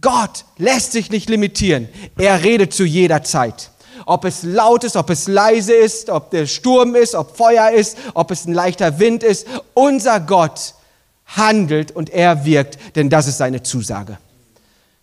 [0.00, 1.88] Gott lässt sich nicht limitieren.
[2.16, 3.70] Er redet zu jeder Zeit.
[4.06, 7.96] Ob es laut ist, ob es leise ist, ob der Sturm ist, ob Feuer ist,
[8.14, 9.46] ob es ein leichter Wind ist.
[9.74, 10.74] Unser Gott
[11.26, 14.18] handelt und er wirkt, denn das ist seine Zusage.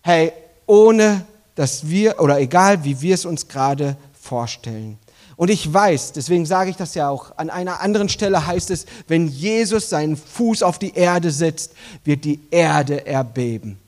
[0.02, 0.32] Hey,
[0.66, 4.98] ohne dass wir, oder egal wie wir es uns gerade vorstellen.
[5.36, 8.86] Und ich weiß, deswegen sage ich das ja auch, an einer anderen Stelle heißt es,
[9.08, 11.72] wenn Jesus seinen Fuß auf die Erde setzt,
[12.04, 13.78] wird die Erde erbeben.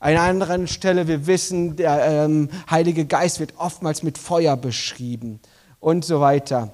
[0.00, 5.40] An einer anderen Stelle, wir wissen, der ähm, Heilige Geist wird oftmals mit Feuer beschrieben
[5.80, 6.72] und so weiter.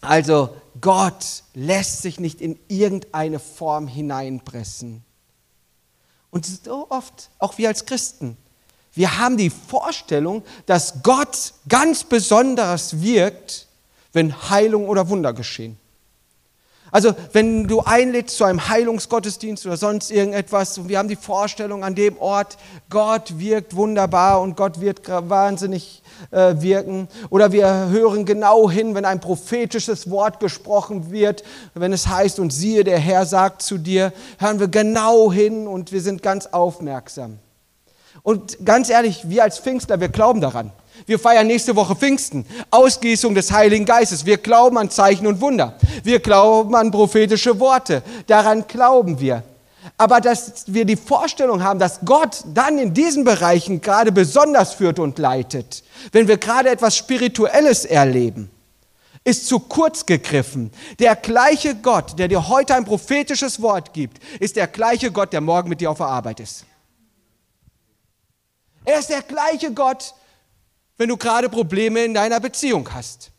[0.00, 5.04] Also Gott lässt sich nicht in irgendeine Form hineinpressen.
[6.30, 8.36] Und so oft, auch wir als Christen,
[8.92, 13.68] wir haben die Vorstellung, dass Gott ganz besonders wirkt,
[14.12, 15.78] wenn Heilung oder Wunder geschehen.
[16.94, 21.82] Also wenn du einlädst zu einem Heilungsgottesdienst oder sonst irgendetwas und wir haben die Vorstellung
[21.82, 22.56] an dem Ort,
[22.88, 27.08] Gott wirkt wunderbar und Gott wird wahnsinnig äh, wirken.
[27.30, 31.42] Oder wir hören genau hin, wenn ein prophetisches Wort gesprochen wird,
[31.74, 35.90] wenn es heißt, und siehe, der Herr sagt zu dir, hören wir genau hin und
[35.90, 37.40] wir sind ganz aufmerksam.
[38.22, 40.70] Und ganz ehrlich, wir als Pfingstler, wir glauben daran.
[41.06, 44.24] Wir feiern nächste Woche Pfingsten, Ausgießung des Heiligen Geistes.
[44.24, 45.76] Wir glauben an Zeichen und Wunder.
[46.02, 48.02] Wir glauben an prophetische Worte.
[48.26, 49.42] Daran glauben wir.
[49.98, 54.98] Aber dass wir die Vorstellung haben, dass Gott dann in diesen Bereichen gerade besonders führt
[54.98, 58.50] und leitet, wenn wir gerade etwas Spirituelles erleben,
[59.24, 60.70] ist zu kurz gegriffen.
[60.98, 65.40] Der gleiche Gott, der dir heute ein prophetisches Wort gibt, ist der gleiche Gott, der
[65.40, 66.64] morgen mit dir auf der Arbeit ist.
[68.84, 70.14] Er ist der gleiche Gott,
[70.96, 73.30] wenn du gerade Probleme in deiner Beziehung hast.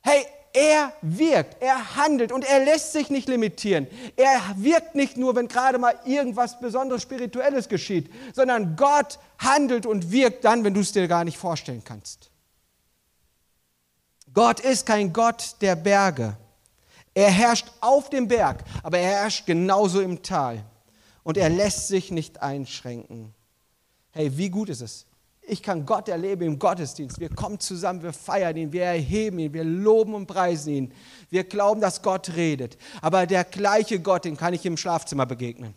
[0.00, 3.86] Hey, er wirkt, er handelt und er lässt sich nicht limitieren.
[4.16, 10.10] Er wirkt nicht nur, wenn gerade mal irgendwas besonderes Spirituelles geschieht, sondern Gott handelt und
[10.10, 12.30] wirkt dann, wenn du es dir gar nicht vorstellen kannst.
[14.34, 16.36] Gott ist kein Gott der Berge.
[17.14, 20.62] Er herrscht auf dem Berg, aber er herrscht genauso im Tal.
[21.22, 23.34] Und er lässt sich nicht einschränken.
[24.10, 25.06] Hey, wie gut ist es,
[25.44, 27.18] ich kann Gott erleben im Gottesdienst.
[27.18, 30.92] Wir kommen zusammen, wir feiern ihn, wir erheben ihn, wir loben und preisen ihn.
[31.30, 32.78] Wir glauben, dass Gott redet.
[33.00, 35.74] Aber der gleiche Gott, den kann ich im Schlafzimmer begegnen.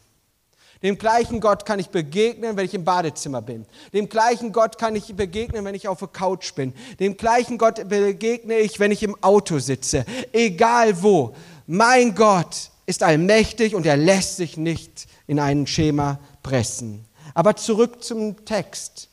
[0.84, 3.66] Dem gleichen Gott kann ich begegnen, wenn ich im Badezimmer bin.
[3.92, 6.74] Dem gleichen Gott kann ich begegnen, wenn ich auf der Couch bin.
[7.00, 10.06] Dem gleichen Gott begegne ich, wenn ich im Auto sitze.
[10.32, 11.34] Egal wo.
[11.66, 17.06] Mein Gott ist allmächtig und er lässt sich nicht in ein Schema pressen.
[17.34, 19.10] Aber zurück zum Text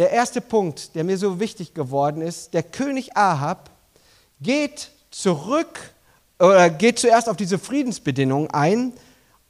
[0.00, 3.68] der erste Punkt, der mir so wichtig geworden ist, der König Ahab
[4.40, 5.92] geht zurück
[6.38, 8.94] oder geht zuerst auf diese Friedensbedingungen ein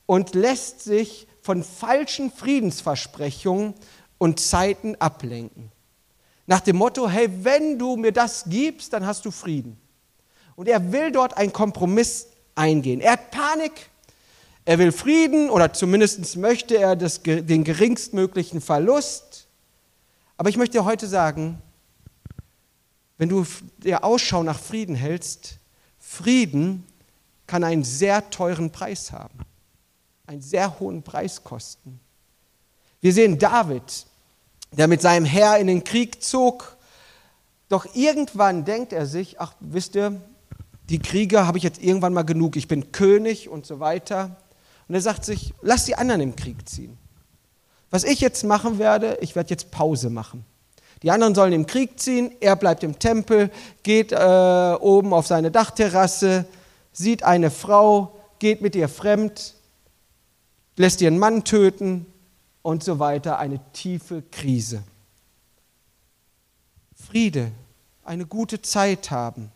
[0.07, 3.75] und lässt sich von falschen Friedensversprechungen
[4.19, 5.71] und Zeiten ablenken.
[6.49, 9.79] Nach dem Motto, hey, wenn du mir das gibst, dann hast du Frieden.
[10.57, 13.01] Und er will dort einen Kompromiss eingehen.
[13.01, 13.89] Er hat Panik,
[14.65, 19.47] er will Frieden oder zumindest möchte er das, den geringstmöglichen Verlust.
[20.41, 21.61] Aber ich möchte dir heute sagen,
[23.19, 23.45] wenn du
[23.77, 25.59] dir Ausschau nach Frieden hältst,
[25.99, 26.87] Frieden
[27.47, 29.39] kann einen sehr teuren Preis haben,
[30.27, 32.01] einen sehr hohen Preis kosten.
[33.03, 34.07] Wir sehen David,
[34.73, 36.79] der mit seinem Herr in den Krieg zog,
[37.69, 40.23] doch irgendwann denkt er sich, ach wisst ihr,
[40.89, 44.39] die Krieger habe ich jetzt irgendwann mal genug, ich bin König und so weiter.
[44.89, 46.97] Und er sagt sich, lass die anderen im Krieg ziehen.
[47.91, 50.45] Was ich jetzt machen werde, ich werde jetzt Pause machen.
[51.03, 53.51] Die anderen sollen im Krieg ziehen, er bleibt im Tempel,
[53.83, 56.45] geht äh, oben auf seine Dachterrasse,
[56.93, 59.55] sieht eine Frau, geht mit ihr fremd,
[60.77, 62.07] lässt ihren Mann töten
[62.63, 63.39] und so weiter.
[63.39, 64.83] Eine tiefe Krise.
[66.95, 67.51] Friede,
[68.05, 69.51] eine gute Zeit haben.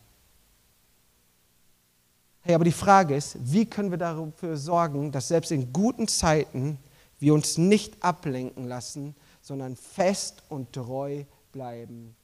[2.41, 6.77] Hey, aber die Frage ist, wie können wir dafür sorgen, dass selbst in guten Zeiten
[7.19, 12.15] wir uns nicht ablenken lassen, sondern fest und treu bleiben.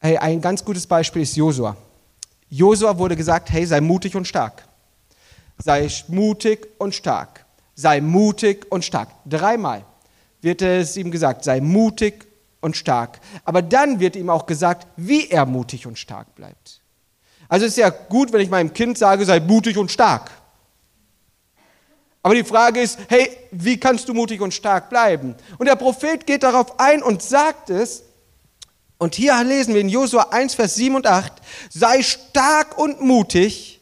[0.00, 1.76] Ein ganz gutes Beispiel ist Josua.
[2.48, 4.66] Josua wurde gesagt, hey, sei mutig und stark.
[5.58, 7.44] Sei mutig und stark.
[7.74, 9.10] Sei mutig und stark.
[9.26, 9.84] Dreimal
[10.40, 12.26] wird es ihm gesagt, sei mutig
[12.60, 13.20] und stark.
[13.44, 16.80] Aber dann wird ihm auch gesagt, wie er mutig und stark bleibt.
[17.48, 20.30] Also es ist ja gut, wenn ich meinem Kind sage, sei mutig und stark.
[22.22, 25.34] Aber die Frage ist, hey, wie kannst du mutig und stark bleiben?
[25.58, 28.02] Und der Prophet geht darauf ein und sagt es,
[28.98, 31.32] und hier lesen wir in Josua 1, Vers 7 und 8,
[31.70, 33.80] sei stark und mutig,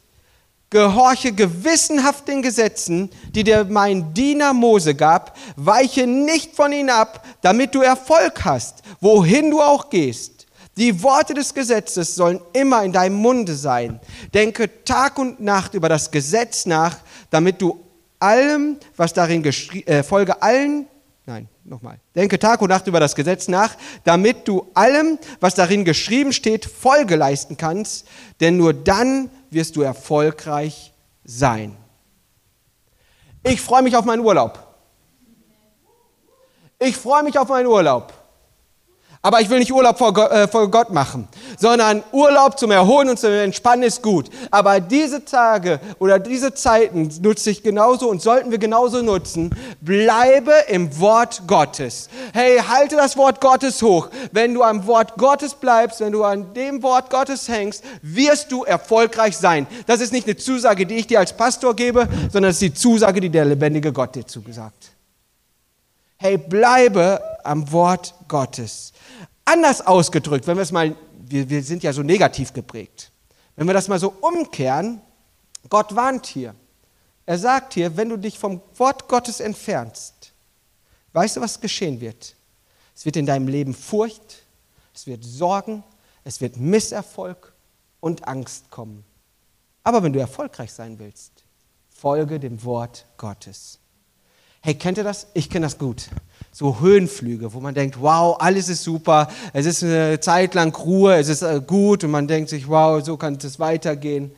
[0.70, 7.27] gehorche gewissenhaft den Gesetzen, die dir mein Diener Mose gab, weiche nicht von ihnen ab,
[7.40, 10.46] damit du Erfolg hast, wohin du auch gehst.
[10.77, 13.98] Die Worte des Gesetzes sollen immer in deinem Munde sein.
[14.33, 16.98] Denke Tag und Nacht über das Gesetz nach,
[17.31, 17.88] damit du
[18.18, 20.87] allem, was darin geschrieben, äh, folge allen,
[21.26, 25.85] nein, nochmal, denke Tag und Nacht über das Gesetz nach, damit du allem, was darin
[25.85, 28.07] geschrieben steht, Folge leisten kannst,
[28.40, 30.92] denn nur dann wirst du erfolgreich
[31.24, 31.76] sein.
[33.42, 34.64] Ich freue mich auf meinen Urlaub.
[36.78, 38.12] Ich freue mich auf meinen Urlaub.
[39.20, 41.26] Aber ich will nicht Urlaub vor Gott, äh, vor Gott, machen,
[41.59, 44.31] sondern Urlaub zum Erholen und zum Entspannen ist gut.
[44.52, 49.50] Aber diese Tage oder diese Zeiten nutze ich genauso und sollten wir genauso nutzen.
[49.81, 52.09] Bleibe im Wort Gottes.
[52.33, 54.09] Hey, halte das Wort Gottes hoch.
[54.31, 58.62] Wenn du am Wort Gottes bleibst, wenn du an dem Wort Gottes hängst, wirst du
[58.62, 59.66] erfolgreich sein.
[59.87, 62.74] Das ist nicht eine Zusage, die ich dir als Pastor gebe, sondern es ist die
[62.74, 64.90] Zusage, die der lebendige Gott dir zugesagt.
[66.20, 68.92] Hey, bleibe am Wort Gottes.
[69.50, 70.94] Anders ausgedrückt, wenn wir es mal,
[71.26, 73.11] wir, wir sind ja so negativ geprägt,
[73.56, 75.00] wenn wir das mal so umkehren,
[75.70, 76.54] Gott warnt hier.
[77.24, 80.34] Er sagt hier, wenn du dich vom Wort Gottes entfernst,
[81.14, 82.37] weißt du, was geschehen wird?
[82.94, 84.44] Es wird in deinem Leben Furcht,
[84.94, 85.82] es wird Sorgen,
[86.24, 87.54] es wird Misserfolg
[88.00, 89.02] und Angst kommen.
[89.82, 91.32] Aber wenn du erfolgreich sein willst,
[91.88, 93.78] folge dem Wort Gottes.
[94.61, 95.28] Hey, kennt ihr das?
[95.32, 96.11] Ich kenne das gut
[96.52, 101.14] so Höhenflüge, wo man denkt, wow, alles ist super, es ist eine Zeit lang Ruhe,
[101.16, 104.32] es ist äh, gut und man denkt sich, wow, so kann es weitergehen.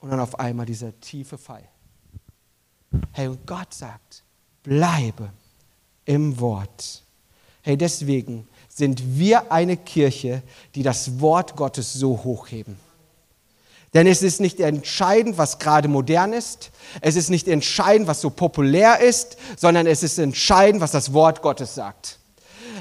[0.00, 1.64] Und dann auf einmal dieser tiefe Fall.
[3.12, 4.22] Hey, und Gott sagt,
[4.62, 5.30] bleibe
[6.04, 7.02] im Wort.
[7.62, 10.42] Hey, deswegen sind wir eine Kirche,
[10.74, 12.76] die das Wort Gottes so hochheben.
[13.94, 16.70] Denn es ist nicht entscheidend, was gerade modern ist.
[17.00, 21.42] Es ist nicht entscheidend, was so populär ist, sondern es ist entscheidend, was das Wort
[21.42, 22.18] Gottes sagt.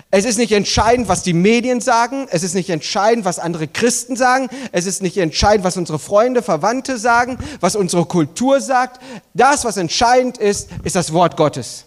[0.09, 2.27] Es ist nicht entscheidend, was die Medien sagen.
[2.31, 4.49] Es ist nicht entscheidend, was andere Christen sagen.
[4.71, 8.99] Es ist nicht entscheidend, was unsere Freunde, Verwandte sagen, was unsere Kultur sagt.
[9.35, 11.85] Das, was entscheidend ist, ist das Wort Gottes.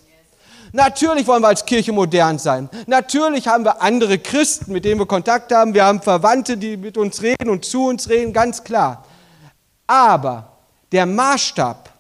[0.73, 2.69] Natürlich wollen wir als Kirche modern sein.
[2.87, 5.75] Natürlich haben wir andere Christen, mit denen wir Kontakt haben.
[5.75, 9.05] Wir haben Verwandte, die mit uns reden und zu uns reden, ganz klar.
[9.87, 10.53] Aber
[10.93, 11.93] der Maßstab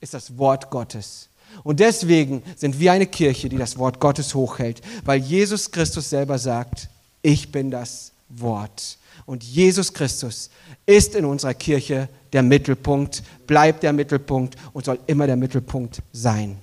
[0.00, 1.28] ist das Wort Gottes.
[1.62, 6.38] Und deswegen sind wir eine Kirche, die das Wort Gottes hochhält, weil Jesus Christus selber
[6.38, 6.88] sagt,
[7.22, 8.98] ich bin das Wort.
[9.26, 10.50] Und Jesus Christus
[10.86, 16.56] ist in unserer Kirche der Mittelpunkt, bleibt der Mittelpunkt und soll immer der Mittelpunkt sein.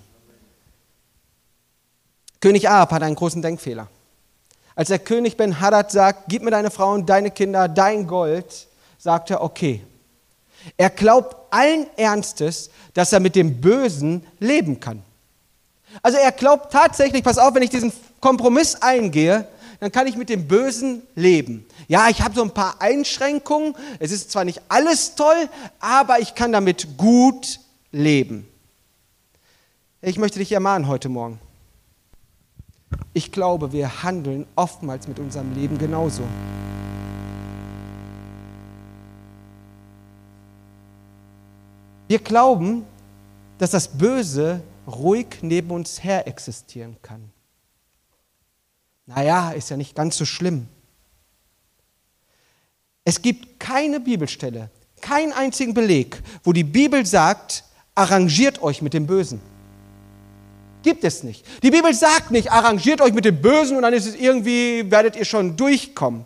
[2.39, 3.88] König Ahab hat einen großen Denkfehler.
[4.75, 8.67] Als der König Ben Hadad sagt, gib mir deine Frau und deine Kinder, dein Gold,
[8.97, 9.82] sagt er, okay,
[10.75, 15.03] er glaubt allen Ernstes, dass er mit dem Bösen leben kann.
[16.01, 19.47] Also er glaubt tatsächlich, pass auf, wenn ich diesen Kompromiss eingehe,
[19.80, 21.65] dann kann ich mit dem Bösen leben.
[21.88, 23.75] Ja, ich habe so ein paar Einschränkungen.
[23.99, 25.49] Es ist zwar nicht alles toll,
[25.80, 27.60] aber ich kann damit gut
[27.91, 28.47] leben.
[30.01, 31.39] Ich möchte dich ermahnen heute Morgen.
[33.13, 36.23] Ich glaube, wir handeln oftmals mit unserem Leben genauso.
[42.08, 42.86] Wir glauben,
[43.58, 47.30] dass das Böse ruhig neben uns her existieren kann.
[49.06, 50.67] Naja, ist ja nicht ganz so schlimm.
[53.04, 54.70] Es gibt keine Bibelstelle,
[55.02, 57.63] keinen einzigen Beleg, wo die Bibel sagt,
[57.96, 59.41] arrangiert euch mit dem Bösen.
[60.84, 61.46] gibt es nicht.
[61.63, 65.15] Die Bibel sagt nicht, arrangiert euch mit dem Bösen und dann ist es irgendwie, werdet
[65.15, 66.26] ihr schon durchkommen.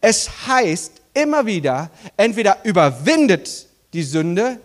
[0.00, 4.60] Es heißt immer wieder, entweder überwindet die Sünde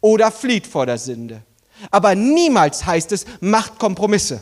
[0.00, 1.42] oder flieht vor der Sünde.
[1.90, 4.40] Aber niemals heißt es, macht Kompromisse.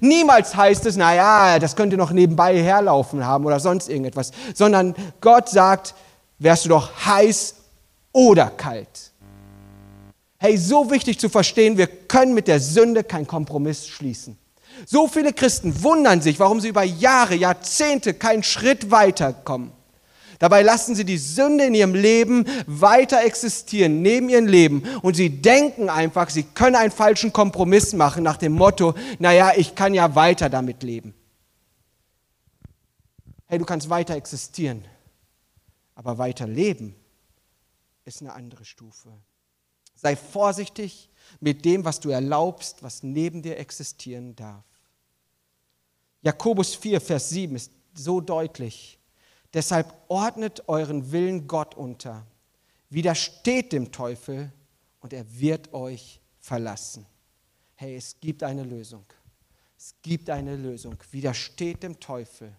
[0.00, 5.48] Niemals heißt es, naja, das könnte noch nebenbei herlaufen haben oder sonst irgendetwas, sondern Gott
[5.48, 5.94] sagt,
[6.38, 7.54] wärst du doch heiß
[8.12, 9.12] oder kalt.
[10.38, 14.38] Hey, so wichtig zu verstehen, wir können mit der Sünde keinen Kompromiss schließen.
[14.86, 19.72] So viele Christen wundern sich, warum sie über Jahre, Jahrzehnte keinen Schritt weiterkommen.
[20.42, 24.82] Dabei lassen sie die Sünde in ihrem Leben weiter existieren, neben ihrem Leben.
[25.00, 29.76] Und sie denken einfach, sie können einen falschen Kompromiss machen nach dem Motto, naja, ich
[29.76, 31.14] kann ja weiter damit leben.
[33.46, 34.84] Hey, du kannst weiter existieren,
[35.94, 36.96] aber weiter leben
[38.04, 39.10] ist eine andere Stufe.
[39.94, 44.64] Sei vorsichtig mit dem, was du erlaubst, was neben dir existieren darf.
[46.20, 48.98] Jakobus 4, Vers 7 ist so deutlich.
[49.54, 52.26] Deshalb ordnet euren Willen Gott unter.
[52.88, 54.52] Widersteht dem Teufel
[55.00, 57.06] und er wird euch verlassen.
[57.74, 59.04] Hey, es gibt eine Lösung.
[59.76, 60.96] Es gibt eine Lösung.
[61.10, 62.54] Widersteht dem Teufel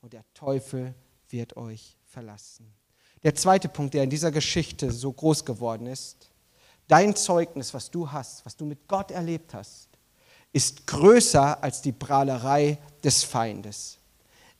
[0.00, 0.94] und der Teufel
[1.28, 2.72] wird euch verlassen.
[3.22, 6.30] Der zweite Punkt, der in dieser Geschichte so groß geworden ist,
[6.86, 9.88] dein Zeugnis, was du hast, was du mit Gott erlebt hast,
[10.52, 13.98] ist größer als die Prahlerei des Feindes.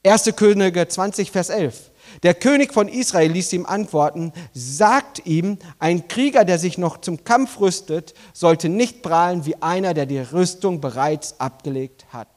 [0.08, 0.36] 1.
[0.36, 1.90] Könige 20, Vers 11.
[2.22, 7.24] Der König von Israel ließ ihm antworten, sagt ihm, ein Krieger, der sich noch zum
[7.24, 12.28] Kampf rüstet, sollte nicht prahlen wie einer, der die Rüstung bereits abgelegt hat.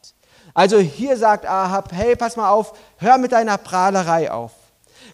[0.52, 4.52] Also hier sagt Ahab, hey, pass mal auf, hör mit deiner Prahlerei auf.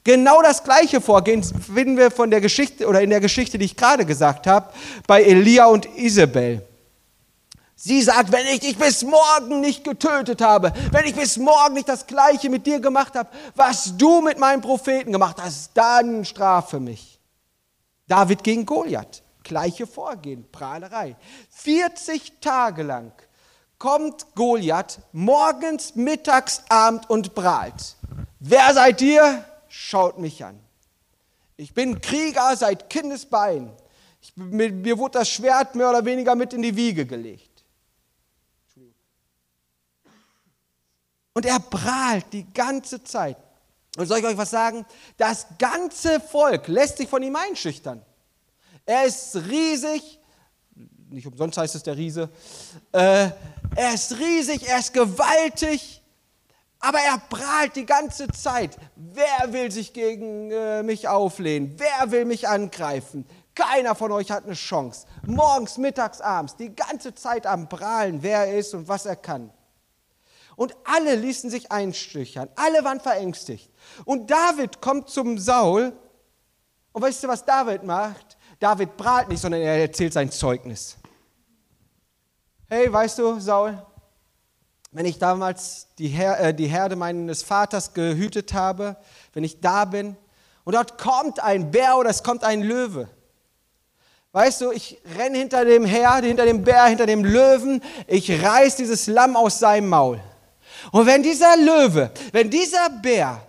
[0.02, 3.76] Genau das gleiche Vorgehen finden wir von der Geschichte oder in der Geschichte, die ich
[3.76, 4.72] gerade gesagt habe,
[5.06, 6.62] bei Elia und Isabel.
[7.78, 11.90] Sie sagt, wenn ich dich bis morgen nicht getötet habe, wenn ich bis morgen nicht
[11.90, 16.80] das Gleiche mit dir gemacht habe, was du mit meinem Propheten gemacht hast, dann strafe
[16.80, 17.20] mich.
[18.08, 21.16] David gegen Goliath, gleiche Vorgehen, Prahlerei.
[21.50, 23.12] 40 Tage lang
[23.78, 27.96] kommt Goliath morgens, mittags, Abend und prahlt.
[28.40, 29.44] Wer seid ihr?
[29.68, 30.58] Schaut mich an.
[31.58, 33.70] Ich bin Krieger seit Kindesbein.
[34.22, 37.45] Ich, mir, mir wurde das Schwert mehr oder weniger mit in die Wiege gelegt.
[41.36, 43.36] Und er prahlt die ganze Zeit.
[43.98, 44.86] Und soll ich euch was sagen?
[45.18, 48.00] Das ganze Volk lässt sich von ihm einschüchtern.
[48.86, 50.18] Er ist riesig,
[51.10, 52.30] nicht umsonst heißt es der Riese.
[52.90, 53.28] Äh,
[53.74, 56.02] er ist riesig, er ist gewaltig,
[56.78, 58.78] aber er prahlt die ganze Zeit.
[58.94, 61.74] Wer will sich gegen äh, mich auflehnen?
[61.76, 63.26] Wer will mich angreifen?
[63.54, 65.06] Keiner von euch hat eine Chance.
[65.26, 69.50] Morgens, mittags, abends, die ganze Zeit am Prahlen, wer er ist und was er kann.
[70.56, 73.70] Und alle ließen sich einstüchern, alle waren verängstigt.
[74.04, 75.92] Und David kommt zum Saul
[76.92, 78.38] und weißt du, was David macht?
[78.58, 80.96] David prahlt nicht, sondern er erzählt sein Zeugnis.
[82.68, 83.80] Hey, weißt du, Saul,
[84.92, 88.96] wenn ich damals die, Her äh, die Herde meines Vaters gehütet habe,
[89.34, 90.16] wenn ich da bin
[90.64, 93.08] und dort kommt ein Bär oder es kommt ein Löwe.
[94.32, 98.76] Weißt du, ich renne hinter dem Herd, hinter dem Bär, hinter dem Löwen, ich reiß
[98.76, 100.20] dieses Lamm aus seinem Maul.
[100.92, 103.46] Und wenn dieser Löwe, wenn dieser Bär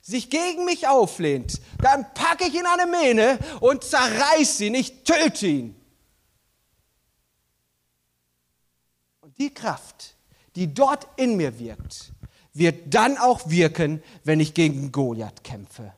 [0.00, 5.04] sich gegen mich auflehnt, dann packe ich ihn an eine Mähne und zerreiße ihn, ich
[5.04, 5.76] töte ihn.
[9.20, 10.16] Und die Kraft,
[10.56, 12.12] die dort in mir wirkt,
[12.52, 15.94] wird dann auch wirken, wenn ich gegen Goliath kämpfe.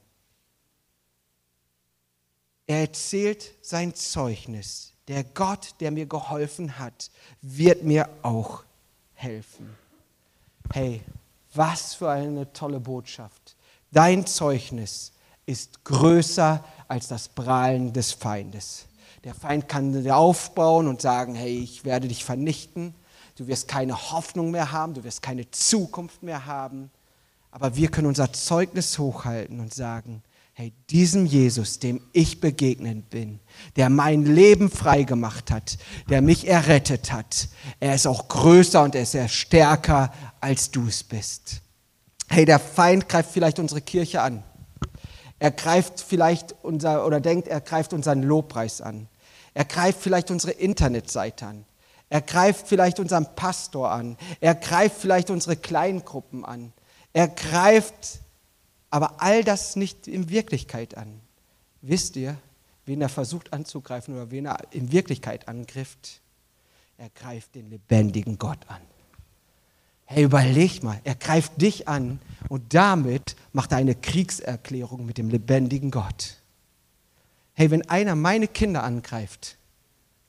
[2.66, 4.92] Er erzählt sein Zeugnis.
[5.08, 8.64] Der Gott, der mir geholfen hat, wird mir auch
[9.14, 9.81] helfen.
[10.74, 11.02] Hey,
[11.52, 13.56] was für eine tolle Botschaft.
[13.90, 15.12] Dein Zeugnis
[15.44, 18.86] ist größer als das Prahlen des Feindes.
[19.22, 22.94] Der Feind kann dir aufbauen und sagen, hey, ich werde dich vernichten.
[23.36, 26.90] Du wirst keine Hoffnung mehr haben, du wirst keine Zukunft mehr haben.
[27.50, 30.22] Aber wir können unser Zeugnis hochhalten und sagen,
[30.54, 33.40] hey, diesem Jesus, dem ich begegnet bin,
[33.76, 35.78] der mein Leben frei gemacht hat,
[36.10, 37.48] der mich errettet hat,
[37.80, 41.62] er ist auch größer und er ist stärker, als du es bist.
[42.28, 44.42] Hey, der Feind greift vielleicht unsere Kirche an.
[45.38, 49.08] Er greift vielleicht unser, oder denkt, er greift unseren Lobpreis an.
[49.54, 51.64] Er greift vielleicht unsere Internetseite an.
[52.08, 54.16] Er greift vielleicht unseren Pastor an.
[54.40, 56.72] Er greift vielleicht unsere Kleingruppen an.
[57.12, 58.21] Er greift
[58.92, 61.08] aber all das nicht in Wirklichkeit an.
[61.80, 62.36] Wisst ihr,
[62.84, 66.20] wen er versucht anzugreifen oder wen er in Wirklichkeit angrifft?
[66.98, 68.82] Er greift den lebendigen Gott an.
[70.04, 72.20] Hey, überleg mal, er greift dich an
[72.50, 76.36] und damit macht er eine Kriegserklärung mit dem lebendigen Gott.
[77.54, 79.56] Hey, wenn einer meine Kinder angreift,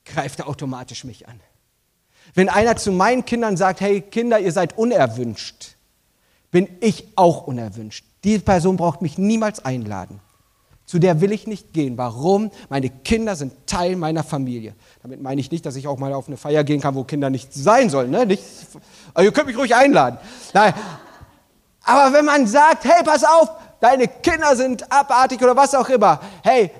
[0.06, 1.38] greift er automatisch mich an.
[2.32, 5.76] Wenn einer zu meinen Kindern sagt, hey Kinder, ihr seid unerwünscht,
[6.50, 8.06] bin ich auch unerwünscht.
[8.24, 10.20] Diese Person braucht mich niemals einladen.
[10.86, 11.96] Zu der will ich nicht gehen.
[11.96, 12.50] Warum?
[12.68, 14.74] Meine Kinder sind Teil meiner Familie.
[15.02, 17.30] Damit meine ich nicht, dass ich auch mal auf eine Feier gehen kann, wo Kinder
[17.30, 18.10] nicht sein sollen.
[18.10, 18.26] Ne?
[18.26, 18.42] Nicht,
[19.14, 20.18] also ihr könnt mich ruhig einladen.
[20.52, 20.74] Nein.
[21.84, 23.50] Aber wenn man sagt, hey, pass auf,
[23.80, 26.70] deine Kinder sind abartig oder was auch immer, hey,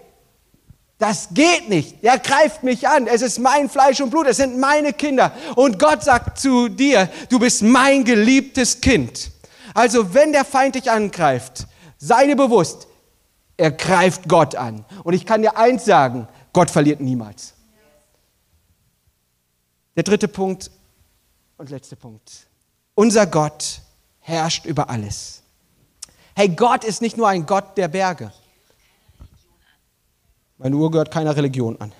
[0.98, 2.02] das geht nicht.
[2.02, 3.06] Er greift mich an.
[3.06, 4.26] Es ist mein Fleisch und Blut.
[4.26, 5.32] Es sind meine Kinder.
[5.56, 9.30] Und Gott sagt zu dir, du bist mein geliebtes Kind.
[9.74, 11.66] Also wenn der Feind dich angreift,
[11.98, 12.86] sei dir bewusst,
[13.56, 14.84] er greift Gott an.
[15.02, 17.54] Und ich kann dir eins sagen, Gott verliert niemals.
[19.96, 20.70] Der dritte Punkt
[21.56, 22.46] und letzte Punkt.
[22.94, 23.80] Unser Gott
[24.20, 25.42] herrscht über alles.
[26.34, 28.32] Hey, Gott ist nicht nur ein Gott der Berge.
[30.58, 31.92] Meine Uhr gehört keiner Religion an.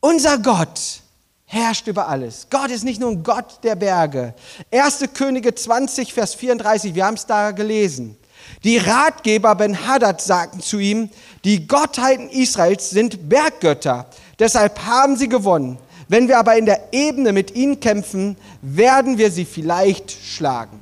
[0.00, 1.02] Unser Gott
[1.52, 2.46] herrscht über alles.
[2.48, 4.34] Gott ist nicht nur ein Gott der Berge.
[4.70, 5.04] 1.
[5.14, 8.16] Könige 20, Vers 34, wir haben es da gelesen.
[8.62, 11.10] Die Ratgeber Ben Hadad sagten zu ihm,
[11.44, 14.06] die Gottheiten Israels sind Berggötter,
[14.38, 15.78] deshalb haben sie gewonnen.
[16.06, 20.80] Wenn wir aber in der Ebene mit ihnen kämpfen, werden wir sie vielleicht schlagen.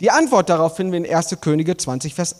[0.00, 1.36] Die Antwort darauf finden wir in 1.
[1.42, 2.34] Könige 20, Vers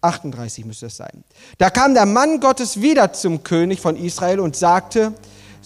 [0.00, 1.22] 38 müsste es sein.
[1.58, 5.12] Da kam der Mann Gottes wieder zum König von Israel und sagte,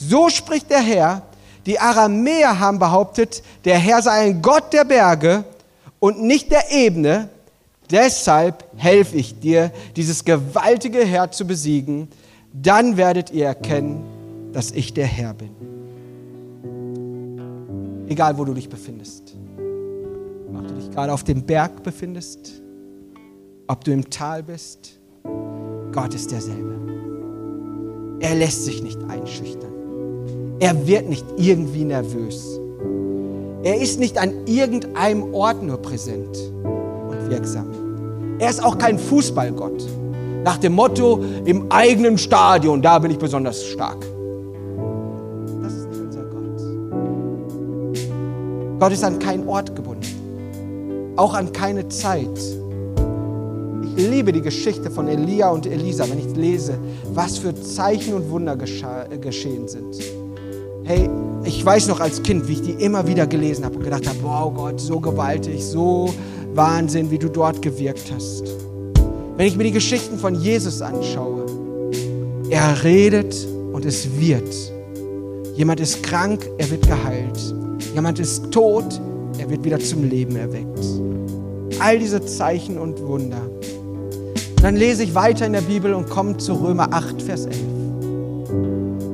[0.01, 1.23] so spricht der Herr,
[1.67, 5.45] die Aramäer haben behauptet, der Herr sei ein Gott der Berge
[5.99, 7.29] und nicht der Ebene.
[7.91, 12.09] Deshalb helfe ich dir, dieses gewaltige Herr zu besiegen.
[12.53, 14.03] Dann werdet ihr erkennen,
[14.53, 15.51] dass ich der Herr bin.
[18.09, 19.35] Egal, wo du dich befindest.
[20.57, 22.63] Ob du dich gerade auf dem Berg befindest,
[23.67, 24.99] ob du im Tal bist,
[25.93, 26.79] Gott ist derselbe.
[28.21, 29.80] Er lässt sich nicht einschüchtern.
[30.63, 32.61] Er wird nicht irgendwie nervös.
[33.63, 37.67] Er ist nicht an irgendeinem Ort nur präsent und wirksam.
[38.39, 39.87] Er ist auch kein Fußballgott.
[40.45, 44.01] Nach dem Motto, im eigenen Stadion, da bin ich besonders stark.
[45.63, 46.63] Das ist nicht unser Gott.
[48.81, 52.39] Gott ist an keinen Ort gebunden, auch an keine Zeit.
[53.97, 56.77] Ich liebe die Geschichte von Elia und Elisa, wenn ich lese,
[57.15, 60.20] was für Zeichen und Wunder geschehen sind.
[60.91, 61.09] Hey,
[61.45, 64.19] ich weiß noch als Kind, wie ich die immer wieder gelesen habe und gedacht habe,
[64.23, 66.13] wow Gott, so gewaltig, so
[66.55, 68.43] Wahnsinn, wie du dort gewirkt hast.
[69.37, 71.47] Wenn ich mir die Geschichten von Jesus anschaue,
[72.51, 74.53] er redet und es wird.
[75.55, 77.39] Jemand ist krank, er wird geheilt.
[77.95, 79.01] Jemand ist tot,
[79.39, 80.85] er wird wieder zum Leben erweckt.
[81.79, 83.43] All diese Zeichen und Wunder.
[83.43, 87.59] Und dann lese ich weiter in der Bibel und komme zu Römer 8, Vers 11.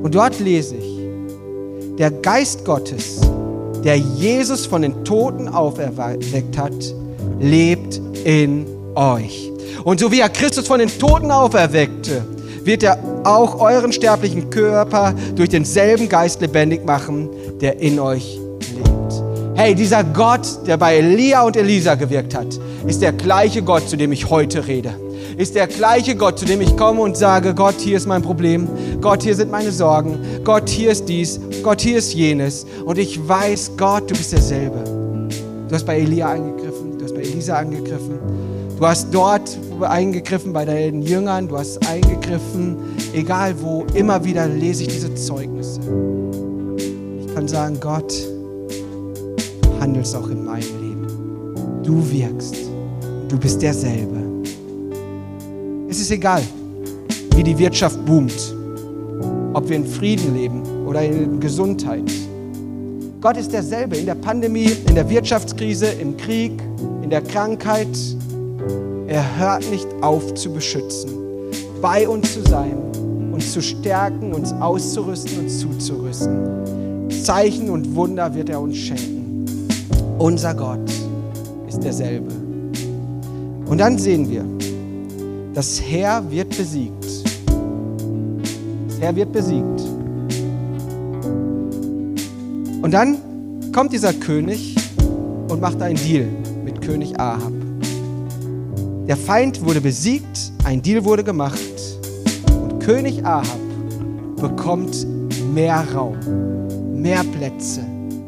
[0.01, 0.86] Und dort lese ich,
[1.97, 3.21] der Geist Gottes,
[3.83, 6.93] der Jesus von den Toten auferweckt hat,
[7.39, 9.51] lebt in euch.
[9.83, 12.23] Und so wie er Christus von den Toten auferweckte,
[12.63, 17.29] wird er auch euren sterblichen Körper durch denselben Geist lebendig machen,
[17.61, 18.39] der in euch
[18.75, 19.23] lebt.
[19.55, 23.95] Hey, dieser Gott, der bei Elia und Elisa gewirkt hat, ist der gleiche Gott, zu
[23.95, 24.93] dem ich heute rede
[25.37, 28.67] ist der gleiche Gott, zu dem ich komme und sage, Gott, hier ist mein Problem,
[28.99, 32.65] Gott, hier sind meine Sorgen, Gott, hier ist dies, Gott, hier ist jenes.
[32.83, 34.83] Und ich weiß, Gott, du bist derselbe.
[35.69, 38.17] Du hast bei Elia eingegriffen, du hast bei Elisa eingegriffen,
[38.79, 42.77] du hast dort eingegriffen bei deinen Jüngern, du hast eingegriffen,
[43.13, 45.81] egal wo, immer wieder lese ich diese Zeugnisse.
[47.19, 48.11] Ich kann sagen, Gott,
[49.61, 51.83] du handelst auch in meinem Leben.
[51.83, 52.55] Du wirkst.
[53.29, 54.26] Du bist derselbe.
[55.97, 56.43] Es ist egal,
[57.35, 58.55] wie die Wirtschaft boomt,
[59.53, 62.03] ob wir in Frieden leben oder in Gesundheit.
[63.19, 66.51] Gott ist derselbe in der Pandemie, in der Wirtschaftskrise, im Krieg,
[67.01, 67.87] in der Krankheit.
[69.07, 71.09] Er hört nicht auf zu beschützen,
[71.81, 72.77] bei uns zu sein,
[73.33, 77.09] uns zu stärken, uns auszurüsten und zuzurüsten.
[77.23, 79.47] Zeichen und Wunder wird er uns schenken.
[80.19, 80.91] Unser Gott
[81.67, 82.31] ist derselbe.
[83.65, 84.45] Und dann sehen wir,
[85.57, 87.03] das Herr wird besiegt.
[88.89, 89.81] Das Herr wird besiegt.
[92.83, 93.17] Und dann
[93.73, 94.75] kommt dieser König
[95.47, 96.27] und macht einen Deal
[96.63, 97.51] mit König Ahab.
[99.07, 101.57] Der Feind wurde besiegt, ein Deal wurde gemacht
[102.61, 103.59] und König Ahab
[104.39, 105.07] bekommt
[105.55, 106.19] mehr Raum,
[106.93, 107.81] mehr Plätze,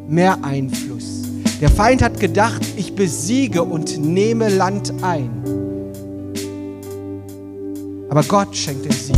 [0.08, 1.22] mehr Einfluss.
[1.62, 5.59] Der Feind hat gedacht, ich besiege und nehme Land ein.
[8.10, 9.16] Aber Gott schenkt den Sieg.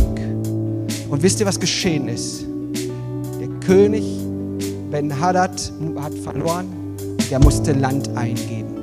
[1.08, 2.44] Und wisst ihr, was geschehen ist?
[3.40, 4.04] Der König
[4.90, 6.66] Ben-Hadad hat verloren,
[7.30, 8.76] der musste Land eingeben.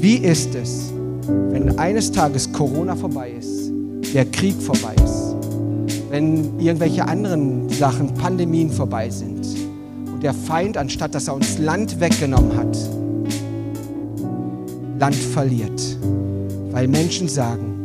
[0.00, 0.92] Wie ist es,
[1.50, 3.70] wenn eines Tages Corona vorbei ist,
[4.12, 5.36] der Krieg vorbei ist,
[6.10, 9.46] wenn irgendwelche anderen Sachen, Pandemien vorbei sind
[10.12, 12.76] und der Feind, anstatt dass er uns Land weggenommen hat,
[14.98, 15.98] Land verliert,
[16.70, 17.75] weil Menschen sagen,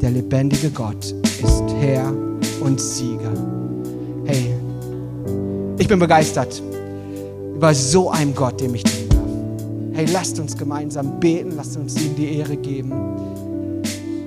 [0.00, 2.12] der lebendige Gott ist Herr
[2.60, 3.32] und Sieger.
[4.24, 4.54] Hey,
[5.78, 6.62] ich bin begeistert
[7.54, 9.18] über so einen Gott, dem ich dienen darf.
[9.94, 12.92] Hey, lasst uns gemeinsam beten, lasst uns ihm die Ehre geben.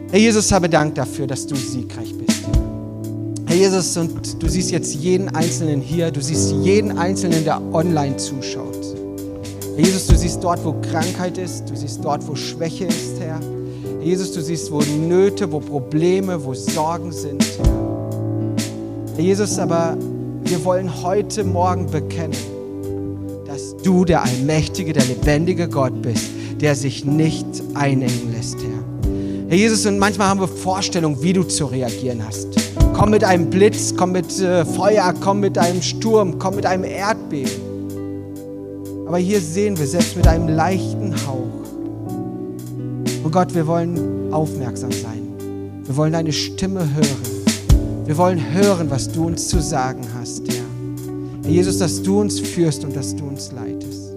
[0.09, 2.41] Herr Jesus, habe Dank dafür, dass du siegreich bist.
[3.45, 8.17] Herr Jesus, und du siehst jetzt jeden Einzelnen hier, du siehst jeden Einzelnen, der online
[8.17, 8.77] zuschaut.
[9.77, 13.39] Herr Jesus, du siehst dort, wo Krankheit ist, du siehst dort, wo Schwäche ist, Herr.
[14.03, 17.45] Jesus, du siehst, wo Nöte, wo Probleme, wo Sorgen sind.
[19.15, 19.95] Herr Jesus, aber
[20.43, 22.35] wir wollen heute Morgen bekennen,
[23.45, 27.45] dass du der allmächtige, der lebendige Gott bist, der sich nicht
[27.75, 29.49] einengen lässt, Herr.
[29.49, 32.47] Herr Jesus, und manchmal haben wir Vorstellungen, wie du zu reagieren hast.
[32.93, 36.85] Komm mit einem Blitz, komm mit äh, Feuer, komm mit einem Sturm, komm mit einem
[36.85, 37.51] Erdbeben.
[39.07, 41.40] Aber hier sehen wir, selbst mit einem leichten Hauch,
[43.31, 45.21] und Gott, wir wollen aufmerksam sein.
[45.85, 48.05] Wir wollen deine Stimme hören.
[48.05, 50.65] Wir wollen hören, was du uns zu sagen hast, Herr.
[51.41, 54.11] Herr Jesus, dass du uns führst und dass du uns leitest.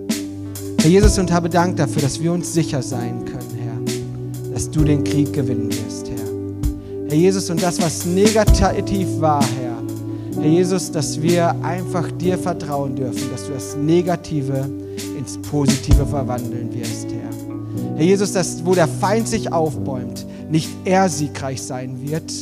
[0.81, 4.83] Herr Jesus, und habe Dank dafür, dass wir uns sicher sein können, Herr, dass du
[4.83, 7.09] den Krieg gewinnen wirst, Herr.
[7.09, 12.97] Herr Jesus, und das, was negativ war, Herr, Herr Jesus, dass wir einfach dir vertrauen
[12.97, 14.69] dürfen, dass du das Negative
[15.17, 17.34] ins Positive verwandeln wirst, Herr.
[17.97, 22.33] Herr Jesus, dass wo der Feind sich aufbäumt, nicht er siegreich sein wird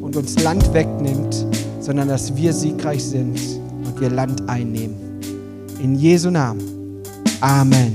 [0.00, 1.46] und uns Land wegnimmt,
[1.80, 3.38] sondern dass wir siegreich sind
[3.84, 4.96] und wir Land einnehmen.
[5.80, 7.02] In Jesu Namen.
[7.40, 7.92] Amen.